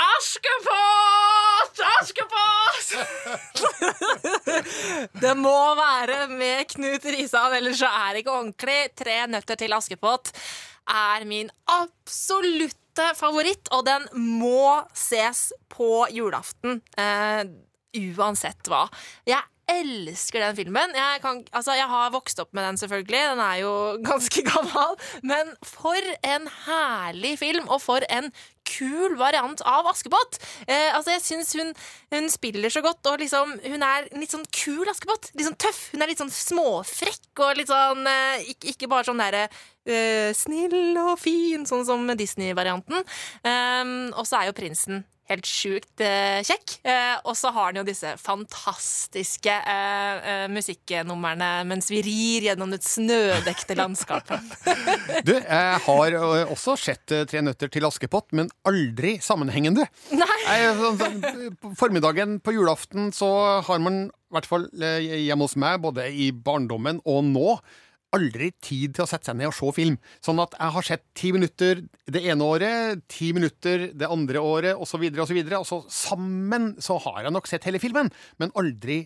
[0.00, 1.80] Askepott!
[1.96, 2.88] Askepott!
[5.22, 8.80] det må være med Knut Risan, ellers så er det ikke ordentlig.
[8.98, 10.32] Tre nøtter til Askepott
[10.90, 14.06] er min absolutte favoritt, og den
[14.40, 16.80] må ses på julaften.
[16.98, 17.44] Uh,
[18.18, 18.84] uansett hva.
[19.28, 20.94] Jeg elsker den filmen.
[20.96, 23.20] Jeg, kan, altså, jeg har vokst opp med den, selvfølgelig.
[23.32, 23.74] Den er jo
[24.10, 24.96] ganske gammel.
[25.22, 28.30] Men for en herlig film, og for en
[28.70, 30.38] kul variant av Askepott.
[30.66, 31.72] Eh, altså, jeg syns hun,
[32.14, 35.32] hun spiller så godt, og liksom, hun er litt sånn kul Askepott.
[35.34, 35.82] Litt sånn tøff.
[35.94, 40.30] Hun er litt sånn småfrekk og litt sånn eh, ikke, ikke bare sånn derre eh,
[40.36, 43.02] snill og fin, sånn som Disney-varianten.
[43.46, 46.76] Um, og så er jo prinsen helt sjukt eh, kjekk.
[46.86, 52.82] Eh, og så har han jo disse fantastiske eh, musikknumrene mens vi rir gjennom det
[52.86, 54.40] snødekte landskapet.
[55.26, 56.14] Du, jeg har
[56.50, 59.86] også sett Tre nøtter til Askepott, men aldri sammenhengende.
[60.14, 60.38] Nei.
[60.50, 63.30] Jeg, sånn, sånn, formiddagen på julaften så
[63.66, 67.56] har man, i hvert fall hjemme hos meg, både i barndommen og nå,
[68.16, 69.96] aldri tid til å sette seg ned og se film.
[70.24, 74.74] Sånn at jeg har sett ti minutter det ene året, ti minutter det andre året,
[74.74, 75.40] osv., osv.
[75.40, 78.10] Og, og så sammen så har jeg nok sett hele filmen,
[78.42, 79.04] men aldri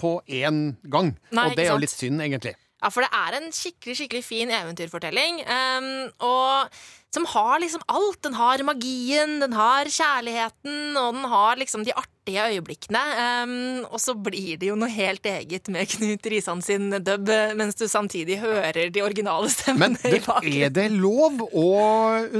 [0.00, 1.12] på én gang.
[1.34, 2.54] Nei, og det er jo litt synd, egentlig.
[2.82, 5.44] Ja, for det er en skikkelig skikkelig fin eventyrfortelling.
[5.46, 5.92] Um,
[6.26, 6.82] og
[7.14, 8.22] som har liksom alt.
[8.24, 13.02] Den har magien, den har kjærligheten, og den har liksom de artige øyeblikkene.
[13.44, 13.52] Um,
[13.84, 17.84] og så blir det jo noe helt eget med Knut Risan sin dub, mens du
[17.90, 20.56] samtidig hører de originale stemmene det, i bakgrunnen.
[20.56, 21.68] Men er det lov å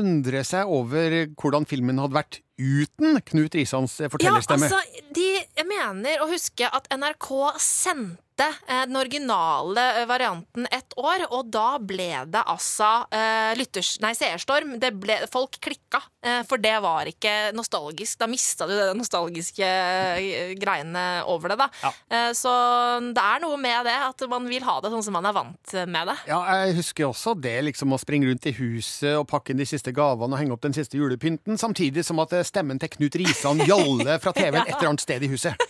[0.00, 4.80] undre seg over hvordan filmen hadde vært uten Knut Risans Ja, altså,
[5.12, 11.50] de, jeg mener å huske at NRK sendte den originale eh, varianten et år, og
[11.52, 14.76] da ble det altså eh, lytters, nei, seerstorm.
[14.82, 18.18] Det ble, folk klikka, eh, for det var ikke nostalgisk.
[18.22, 21.92] Da mista du de nostalgiske eh, greiene over det, da.
[22.12, 22.52] Eh, så
[23.12, 25.76] det er noe med det, at man vil ha det sånn som man er vant
[25.86, 26.16] med det.
[26.30, 29.68] Ja, jeg husker også det, liksom å springe rundt i huset og pakke inn de
[29.68, 33.18] siste gavene og henge opp den siste julepynten, samtidig som at eh, stemmen til Knut
[33.20, 35.68] Risan gjaller fra TV-en et eller annet sted i huset.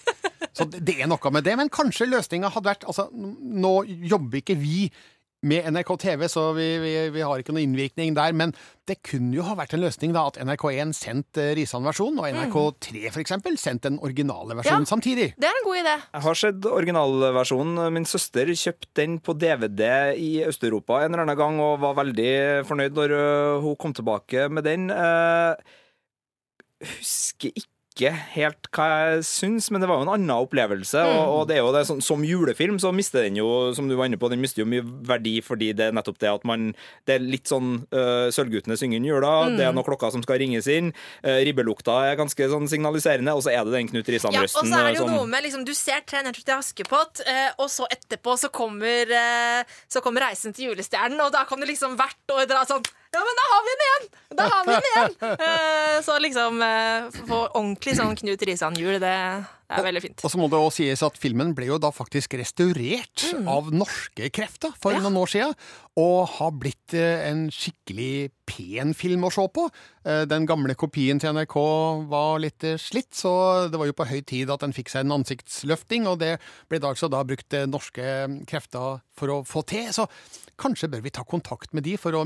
[0.52, 4.58] Så det er noe med det, men kanskje løsninga hadde vært Altså, nå jobber ikke
[4.60, 4.90] vi
[5.42, 8.52] med NRK TV, så vi, vi, vi har ikke noen innvirkning der, men
[8.86, 13.18] det kunne jo ha vært en løsning da at NRK1 sendte Risan-versjonen, og NRK3 for
[13.24, 14.90] eksempel sendte den originale versjonen Ja.
[14.92, 15.32] samtidig.
[15.34, 15.96] Det er en god idé.
[16.12, 17.82] Jeg har sett originalversjonen.
[17.96, 22.32] Min søster kjøpte den på DVD i Øst-Europa en eller annen gang og var veldig
[22.70, 24.86] fornøyd når øh, hun kom tilbake med den.
[24.94, 25.56] Jeg
[27.00, 31.02] husker ikke helt hva jeg syns, men det var jo en annen opplevelse.
[31.04, 33.96] Og, og det er jo det, som, Som julefilm så mister den jo, som du
[33.98, 36.70] var inne på, den mister jo mye verdi fordi det er nettopp det at man
[37.06, 40.40] Det er litt sånn uh, Sølvguttene synger inn jula, det er noen klokker som skal
[40.42, 40.92] ringes inn,
[41.26, 44.64] uh, ribbelukta er ganske sånn signaliserende, og så er det den Knut Ja, og så
[44.64, 47.68] er det jo som- noe med liksom, Du ser Tre nøtter til Askepott, uh, og
[47.70, 49.10] så etterpå så kommer,
[49.90, 53.20] så kommer Reisen til julestjernen, og da kan du liksom hvert år dra sånn Ja,
[53.20, 54.06] men da har vi den igjen!
[54.38, 55.16] Da har vi den igjen!
[55.52, 60.22] Eh, så liksom eh, få ordentlig sånn Knut Risan-jul, det er veldig fint.
[60.24, 64.28] Og så må det også sies at filmen ble jo da faktisk restaurert av norske
[64.34, 64.98] krefter for Mm.
[64.98, 65.02] Ja.
[65.04, 65.54] noen år siden,
[66.00, 69.66] og har blitt eh, en skikkelig pen film å se på.
[70.04, 71.56] Eh, Den gamle kopien til NRK
[72.12, 75.04] var litt eh, slitt, så det var jo på høy tid at den fikk seg
[75.06, 76.38] en ansiktsløfting, og det
[76.72, 78.08] ble da altså da brukt norske
[78.48, 79.88] krefter for å få til.
[79.92, 80.08] Så
[80.60, 82.22] kanskje bør vi ta kontakt med de for å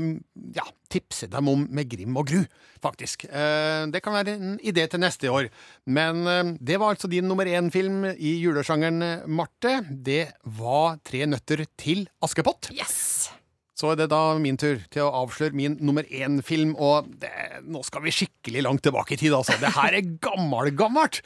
[0.55, 2.43] ja, tipse dem om Med Grim og Gru,
[2.83, 3.25] faktisk.
[3.29, 5.49] Eh, Det kan være en idé til neste år.
[5.85, 9.79] Men eh, det var altså din nummer én-film i julesjangeren, Marte.
[9.89, 12.71] Det var Tre nøtter til Askepott.
[12.75, 13.29] Yes!
[13.77, 17.29] Så er det da min tur til å avsløre min nummer én-film, og det,
[17.69, 19.53] nå skal vi skikkelig langt tilbake i tid, altså.
[19.61, 21.21] Det her er gammelgammelt!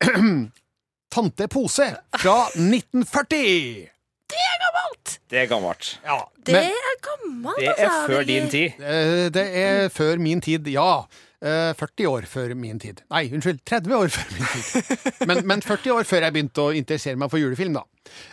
[1.12, 3.91] Tante Pose fra 1940!
[4.32, 5.18] Det er gammelt!
[5.30, 5.90] Det er gammelt.
[6.04, 6.16] Ja,
[6.46, 8.80] Det men, er gammelt, Det er før din tid.
[8.80, 11.02] eh, det er før min tid, ja.
[11.42, 13.00] Eh, 40 år før min tid.
[13.10, 15.26] Nei, unnskyld, 30 år før min tid.
[15.26, 17.82] Men, men 40 år før jeg begynte å interessere meg for julefilm, da.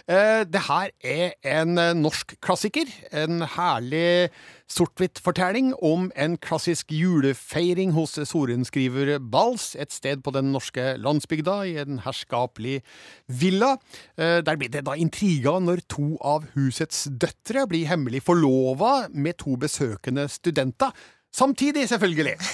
[0.09, 2.89] Eh, det her er en eh, norsk klassiker.
[3.09, 4.29] En herlig
[4.69, 11.77] sort-hvitt-fortelling om en klassisk julefeiring hos sorenskriver Bals, et sted på den norske landsbygda, i
[11.81, 12.79] en herskapelig
[13.25, 13.75] villa.
[14.21, 19.41] Eh, Der blir det da intriga når to av husets døtre blir hemmelig forlova med
[19.41, 20.93] to besøkende studenter.
[21.35, 22.37] Samtidig, selvfølgelig.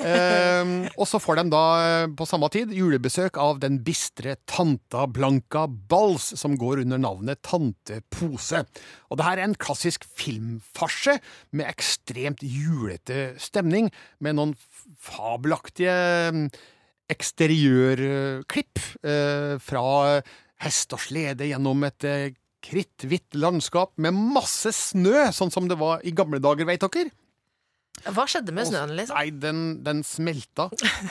[0.00, 5.04] Eh, og så får de da eh, på samme tid julebesøk av den bistre tanta
[5.12, 8.62] Blanca Bals, som går under navnet Tante Pose.
[9.12, 11.18] Og det her er en klassisk filmfarse
[11.52, 13.90] med ekstremt julete stemning,
[14.24, 14.56] med noen
[15.04, 15.92] fabelaktige
[16.32, 16.44] mm,
[17.12, 19.84] eksteriørklipp eh, fra
[20.64, 22.30] hest og slede gjennom et eh,
[22.64, 27.12] kritthvitt landskap med masse snø, sånn som det var i gamle dager, veit dere?
[28.08, 29.18] Hva skjedde med snøen, liksom?
[29.18, 30.68] Nei, den, den smelta.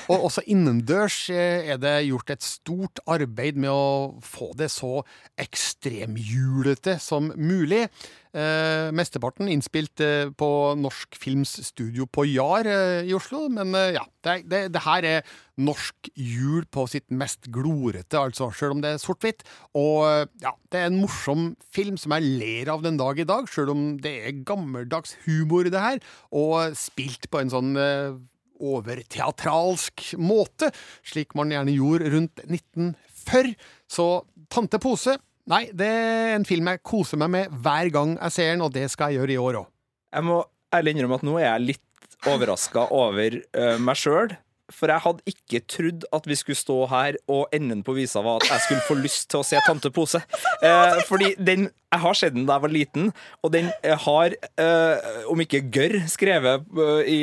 [0.10, 5.04] Og også innendørs eh, er det gjort et stort arbeid med å få det så
[5.40, 7.86] ekstremhjulete som mulig.
[8.30, 13.48] Eh, mesteparten innspilt eh, på Norsk Films studio på Jar eh, i Oslo.
[13.50, 18.52] Men eh, ja, det, det, det her er norsk jul på sitt mest glorete, altså,
[18.54, 19.42] sjøl om det er sort-hvitt.
[19.74, 23.26] Og eh, ja, det er en morsom film som jeg ler av den dag i
[23.26, 28.14] dag, sjøl om det er gammeldags humor det her, og spilt på en sånn eh,
[28.60, 30.70] overteatralsk måte,
[31.02, 33.58] slik man gjerne gjorde rundt 1940.
[33.90, 34.08] Så
[34.54, 35.18] Tante Pose
[35.50, 38.74] Nei, det er en film jeg koser meg med hver gang jeg ser den, og
[38.76, 39.70] det skal jeg gjøre i år òg.
[40.14, 40.44] Jeg må
[40.76, 44.36] ærlig innrømme at nå er jeg litt overraska over uh, meg sjøl.
[44.74, 48.40] For jeg hadde ikke trodd at vi skulle stå her, og enden på visa var
[48.40, 50.22] at jeg skulle få lyst til å se Tante Pose.
[50.60, 53.06] Eh, fordi den Jeg har sett den da jeg var liten,
[53.42, 57.20] og den eh, har, eh, om ikke gørr, skrevet eh, i,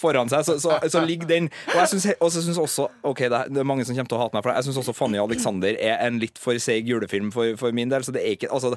[0.00, 3.48] foran seg, så, så, så ligger den Og jeg syns, og også Ok, det er,
[3.48, 4.58] det er mange som kommer til å hate meg for det.
[4.58, 7.92] Jeg syns også Fanny og Alexander er en litt for seig julefilm for, for min
[7.92, 8.74] del, så det er ikke, altså,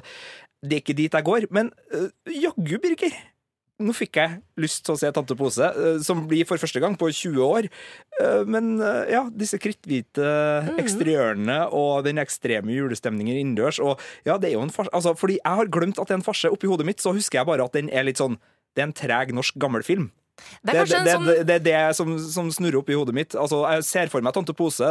[0.62, 1.50] det er ikke dit jeg går.
[1.54, 3.18] Men uh, jaggu, Birger
[3.82, 6.96] nå fikk jeg lyst til å se Tante Pose, eh, som blir for første gang
[6.96, 7.68] på 20 år.
[8.20, 10.24] Eh, Men eh, ja, disse kritthvite
[10.80, 13.80] eksteriørene og den ekstreme julestemningen innendørs.
[13.84, 14.92] Og ja, det er jo en farse.
[14.96, 16.50] Altså, fordi jeg har glemt at det er en farse.
[16.52, 18.38] Oppi hodet mitt så husker jeg bare at den er litt sånn
[18.76, 20.10] Det er en treg norsk gammelfilm.
[20.62, 23.36] Det er det, det, sånn det er det som, som snurrer opp i hodet mitt.
[23.38, 24.88] Altså, jeg ser for meg Tante Pose,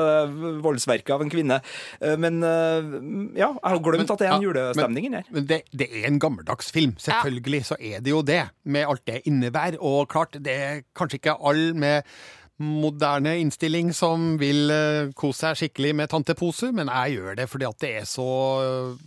[0.65, 1.59] voldsverket av en kvinne.
[2.01, 2.93] Eh, Men eh,
[3.39, 5.29] ja, jeg har glemt at det er en Ja, julestemning inni her.
[5.35, 6.95] Men det, det er en gammeldags film.
[7.01, 9.77] Selvfølgelig så er det jo det, med alt det innebærer.
[9.81, 12.15] Og klart, det er kanskje ikke alle med
[12.55, 17.49] moderne innstilling som vil eh, kose seg skikkelig med Tante Pose, men jeg gjør det
[17.51, 18.27] fordi at det er så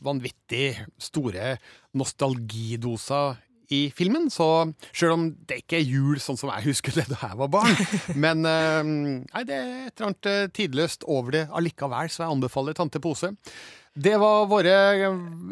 [0.05, 1.55] vanvittig store
[1.97, 3.39] nostalgidoser
[3.75, 7.19] i filmen, så selv om det ikke er jul sånn som jeg husker det da
[7.21, 7.75] jeg var barn,
[8.25, 12.37] men eh, nei, det er et eller annet eh, tidløst over det allikevel, så jeg
[12.37, 13.35] anbefaler Tante Pose.
[13.95, 14.75] Det var våre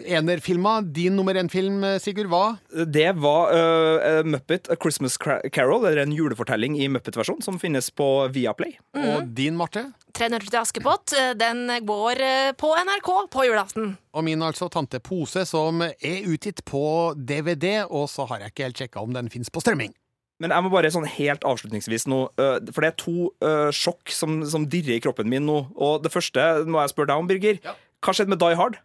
[0.06, 0.82] enerfilmer.
[0.94, 2.56] Din nummer én-film, Sigurd, hva?
[2.86, 8.06] Det var uh, Muppet A Christmas Carol, eller en julefortelling i Muppet-versjon, som finnes på
[8.34, 8.76] Viaplay.
[8.96, 9.88] Og din, Marte?
[10.16, 11.12] Tre nøtter til Askepott.
[11.12, 12.22] eh, Den går
[12.56, 13.96] på NRK på julaften.
[14.16, 18.68] Og min altså Tante Pose, som er utgitt på DVD, og så har jeg ikke
[18.68, 19.92] helt sjekka om den fins på strømming.
[20.40, 24.42] Men jeg må bare sånn helt avslutningsvis nå, for det er to uh, sjokk som,
[24.44, 25.62] som dirrer i kroppen min nå.
[25.80, 27.60] Og det første må jeg spørre deg om, Birger.
[28.04, 28.80] Hva skjedde med Die Hard?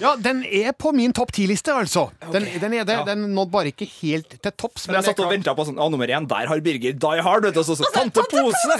[0.00, 2.08] Ja, den er på min topp ti-liste, altså.
[2.32, 2.96] Den, den er det.
[3.00, 3.04] Ja.
[3.06, 4.86] Den nådde bare ikke helt til topps.
[4.88, 7.46] Men jeg satt og venta på sånn, ah, nummer én, der har Birger Die Hard,
[7.46, 8.78] vet du, og så, så Tante Pose!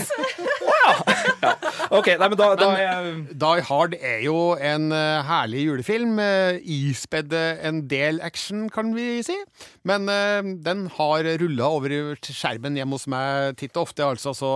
[0.62, 0.92] Å ja.
[1.44, 1.52] ja!
[1.92, 6.16] OK, nei, men da, da er jeg Die Hard er jo en uh, herlig julefilm.
[6.18, 9.36] Uh, ispedd eh, en del action, kan vi si.
[9.88, 14.32] Men uh, den har rulla over skjermen hjemme hos meg titt og ofte, altså.
[14.36, 14.52] Så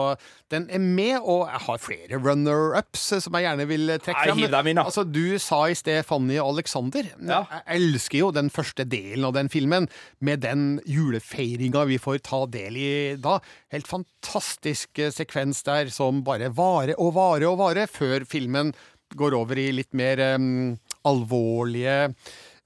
[0.52, 4.82] den er med, og jeg har flere runner-ups som jeg gjerne vil trekke fram.
[4.86, 7.12] Altså, du sa i sted Fanny og Alexander.
[7.20, 7.44] Ja.
[7.52, 9.86] Jeg elsker jo den første delen av den filmen,
[10.18, 12.90] med den julefeiringa vi får ta del i
[13.20, 13.38] da.
[13.74, 18.74] Helt fantastisk eh, sekvens der som bare varer og varer og varer, før filmen
[19.14, 20.74] går over i litt mer um,
[21.06, 22.10] alvorlige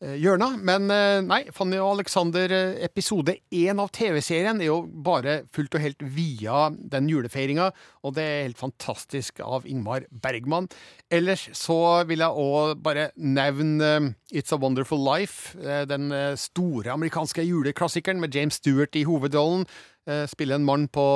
[0.02, 0.56] eh, hjørner.
[0.66, 5.76] Men eh, nei, Fanny og Alexander, eh, episode én av TV-serien er jo bare fullt
[5.78, 7.70] og helt via den julefeiringa,
[8.04, 10.70] og det er helt fantastisk av Ingmar Bergman.
[11.12, 11.78] Ellers så
[12.08, 15.56] vil jeg òg bare nevne It's a Wonderful Life,
[15.90, 19.66] den store amerikanske juleklassikeren med James Stewart i hovedrollen.
[20.10, 21.06] Eh, spiller en mann på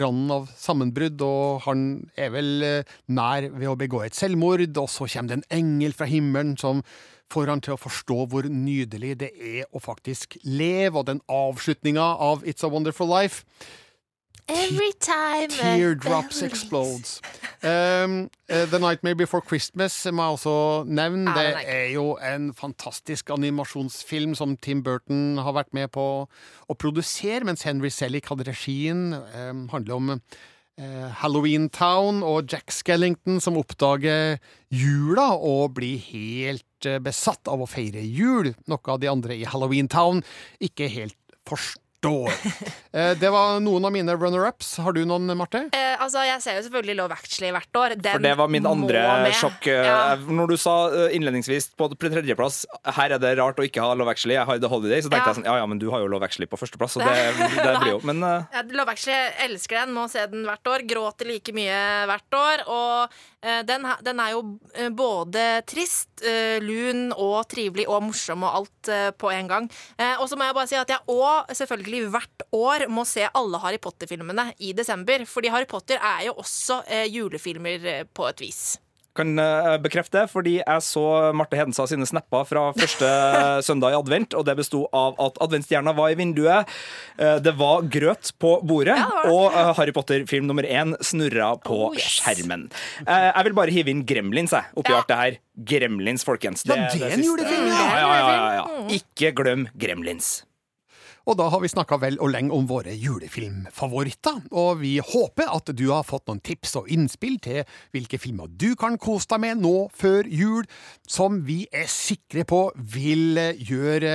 [0.00, 1.84] randen av sammenbrudd, og han
[2.16, 5.96] er vel eh, nær ved å begå et selvmord, og så kommer det en engel
[5.98, 6.84] fra himmelen som
[7.32, 12.14] får han til å forstå hvor nydelig det er å faktisk leve, og den avslutninga
[12.28, 13.44] av It's a Wonderful Life.
[14.48, 17.20] Every time Teardrops explodes.
[17.60, 21.32] Um, uh, The Nightmare Before Christmas må jeg også nevne.
[21.34, 26.04] Ja, Det er er jo en fantastisk animasjonsfilm som Tim Burton har vært med på
[26.28, 29.10] å produsere, mens Henry Selick hadde regien.
[29.34, 34.38] Um, handler om uh, Halloween Town og Jack Skellington som oppdager
[34.70, 39.50] jula og blir helt uh, besatt av å feire jul, noe av de andre i
[39.50, 40.22] Halloween Town
[40.62, 41.82] ikke helt forstår.
[42.98, 44.70] Eh, det var noen av mine runner-ups.
[44.82, 45.60] Har du noen, Marte?
[45.76, 47.92] Eh, altså, Jeg ser jo selvfølgelig Love Actually hvert år.
[48.00, 49.02] Den For det var min andre
[49.36, 49.66] sjokk.
[49.68, 50.16] eh, Ja.
[50.16, 52.62] Når du sa eh, innledningsvis på tredjeplass
[52.96, 55.20] her er det rart å ikke ha Love Actually, jeg har The Holiday, så tenkte
[55.20, 55.34] Ja.
[55.34, 57.12] jeg sånn ja ja, men du har jo Love Actually på førsteplass, så det,
[57.68, 60.72] det blir jo Men eh, Ja, Love Actually jeg elsker den, må se den hvert
[60.72, 60.86] år.
[60.88, 61.78] Gråter like mye
[62.08, 62.64] hvert år.
[62.72, 64.42] Og eh, den, den er jo
[64.96, 69.70] både trist, eh, lun og trivelig og morsom og alt eh, på en gang.
[70.00, 73.24] Eh, og så må jeg bare si at jeg òg selvfølgelig hvert år må se
[73.34, 75.24] alle Harry Potter-filmene i desember.
[75.28, 78.78] Fordi Harry Potter er jo også eh, julefilmer eh, på et vis.
[79.18, 83.08] kan eh, bekrefte, fordi jeg så Marte Hedensa sine snapper fra første
[83.66, 86.70] søndag i advent, og det besto av at adventsstjerna var i vinduet,
[87.18, 89.32] eh, det var grøt på bordet, Ja, det det.
[89.34, 92.20] og eh, Harry Potter-film nummer én snurra på Oh, yes.
[92.22, 92.68] skjermen.
[93.08, 95.00] Eh, Jeg vil bare hive inn Gremlins jeg, oppi Ja.
[95.02, 95.38] alt det her.
[95.66, 96.62] Gremlins, folkens.
[96.70, 97.74] Ja, det er en julefilm, ja.
[97.74, 98.86] Ja, ja, ja, ja, ja.
[99.00, 100.44] Ikke glem Gremlins.
[101.28, 105.68] Og da har vi snakka vel og lenge om våre julefilmfavoritter, og vi håper at
[105.76, 109.60] du har fått noen tips og innspill til hvilke filmer du kan kose deg med
[109.60, 110.64] nå før jul,
[111.04, 114.14] som vi er sikre på vil eh, gjøre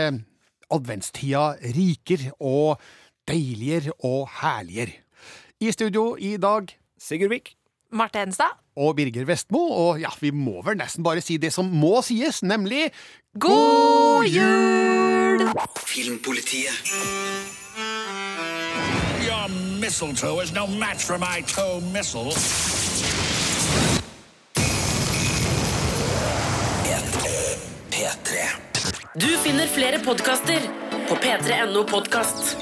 [0.74, 2.82] adventstida rikere og
[3.30, 4.98] deiligere og herligere.
[5.62, 7.54] I studio i dag Sigurd Vik.
[7.94, 8.60] Marte Hedenstad.
[8.76, 12.42] og Birger Vestmo, og ja, vi må vel nesten bare si det som må sies,
[12.44, 12.90] nemlig
[13.40, 15.44] god jul!
[15.78, 16.94] Filmpolitiet.
[19.24, 19.48] Your
[19.80, 22.34] mistletoe is no match for my toe missile.
[29.14, 30.66] Du finner flere podkaster
[31.08, 32.58] på p3.no podkast.